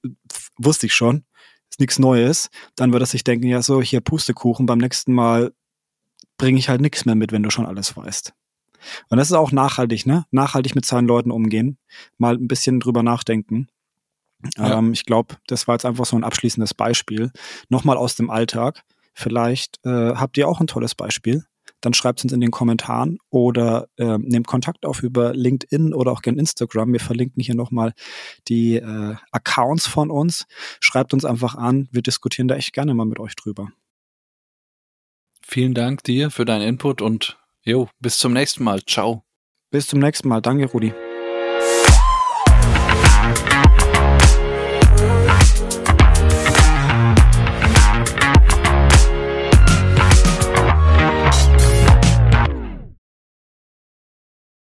wusste 0.57 0.87
ich 0.87 0.95
schon, 0.95 1.23
ist 1.69 1.79
nichts 1.79 1.99
Neues, 1.99 2.49
dann 2.75 2.91
wird 2.91 3.03
er 3.03 3.07
sich 3.07 3.23
denken, 3.23 3.47
ja 3.47 3.61
so, 3.61 3.81
hier 3.81 4.01
Pustekuchen, 4.01 4.65
beim 4.65 4.79
nächsten 4.79 5.13
Mal 5.13 5.53
bringe 6.37 6.57
ich 6.57 6.67
halt 6.67 6.81
nichts 6.81 7.05
mehr 7.05 7.15
mit, 7.15 7.31
wenn 7.31 7.43
du 7.43 7.51
schon 7.51 7.67
alles 7.67 7.95
weißt. 7.95 8.33
Und 9.09 9.17
das 9.17 9.29
ist 9.29 9.37
auch 9.37 9.51
nachhaltig, 9.51 10.05
ne? 10.05 10.25
Nachhaltig 10.31 10.75
mit 10.75 10.85
seinen 10.85 11.07
Leuten 11.07 11.31
umgehen, 11.31 11.77
mal 12.17 12.35
ein 12.35 12.47
bisschen 12.47 12.79
drüber 12.79 13.03
nachdenken. 13.03 13.67
Ja. 14.57 14.79
Ähm, 14.79 14.91
ich 14.91 15.05
glaube, 15.05 15.35
das 15.47 15.67
war 15.67 15.75
jetzt 15.75 15.85
einfach 15.85 16.05
so 16.05 16.17
ein 16.17 16.23
abschließendes 16.23 16.73
Beispiel. 16.73 17.31
Nochmal 17.69 17.97
aus 17.97 18.15
dem 18.15 18.29
Alltag. 18.29 18.83
Vielleicht 19.13 19.79
äh, 19.85 20.15
habt 20.15 20.37
ihr 20.37 20.49
auch 20.49 20.59
ein 20.59 20.67
tolles 20.67 20.95
Beispiel 20.95 21.45
dann 21.85 21.93
schreibt 21.93 22.19
es 22.19 22.25
uns 22.25 22.33
in 22.33 22.41
den 22.41 22.51
Kommentaren 22.51 23.19
oder 23.29 23.87
äh, 23.97 24.17
nehmt 24.17 24.47
Kontakt 24.47 24.85
auf 24.85 25.03
über 25.03 25.33
LinkedIn 25.33 25.93
oder 25.93 26.11
auch 26.11 26.21
gerne 26.21 26.39
Instagram. 26.39 26.93
Wir 26.93 26.99
verlinken 26.99 27.43
hier 27.43 27.55
nochmal 27.55 27.93
die 28.47 28.75
äh, 28.75 29.15
Accounts 29.31 29.87
von 29.87 30.09
uns. 30.09 30.45
Schreibt 30.79 31.13
uns 31.13 31.25
einfach 31.25 31.55
an. 31.55 31.89
Wir 31.91 32.01
diskutieren 32.01 32.47
da 32.47 32.55
echt 32.55 32.73
gerne 32.73 32.93
mal 32.93 33.05
mit 33.05 33.19
euch 33.19 33.35
drüber. 33.35 33.69
Vielen 35.41 35.73
Dank 35.73 36.03
dir 36.03 36.31
für 36.31 36.45
deinen 36.45 36.67
Input 36.67 37.01
und 37.01 37.37
jo, 37.63 37.89
bis 37.99 38.17
zum 38.17 38.33
nächsten 38.33 38.63
Mal. 38.63 38.81
Ciao. 38.85 39.23
Bis 39.69 39.87
zum 39.87 39.99
nächsten 39.99 40.29
Mal. 40.29 40.41
Danke, 40.41 40.65
Rudi. 40.65 40.93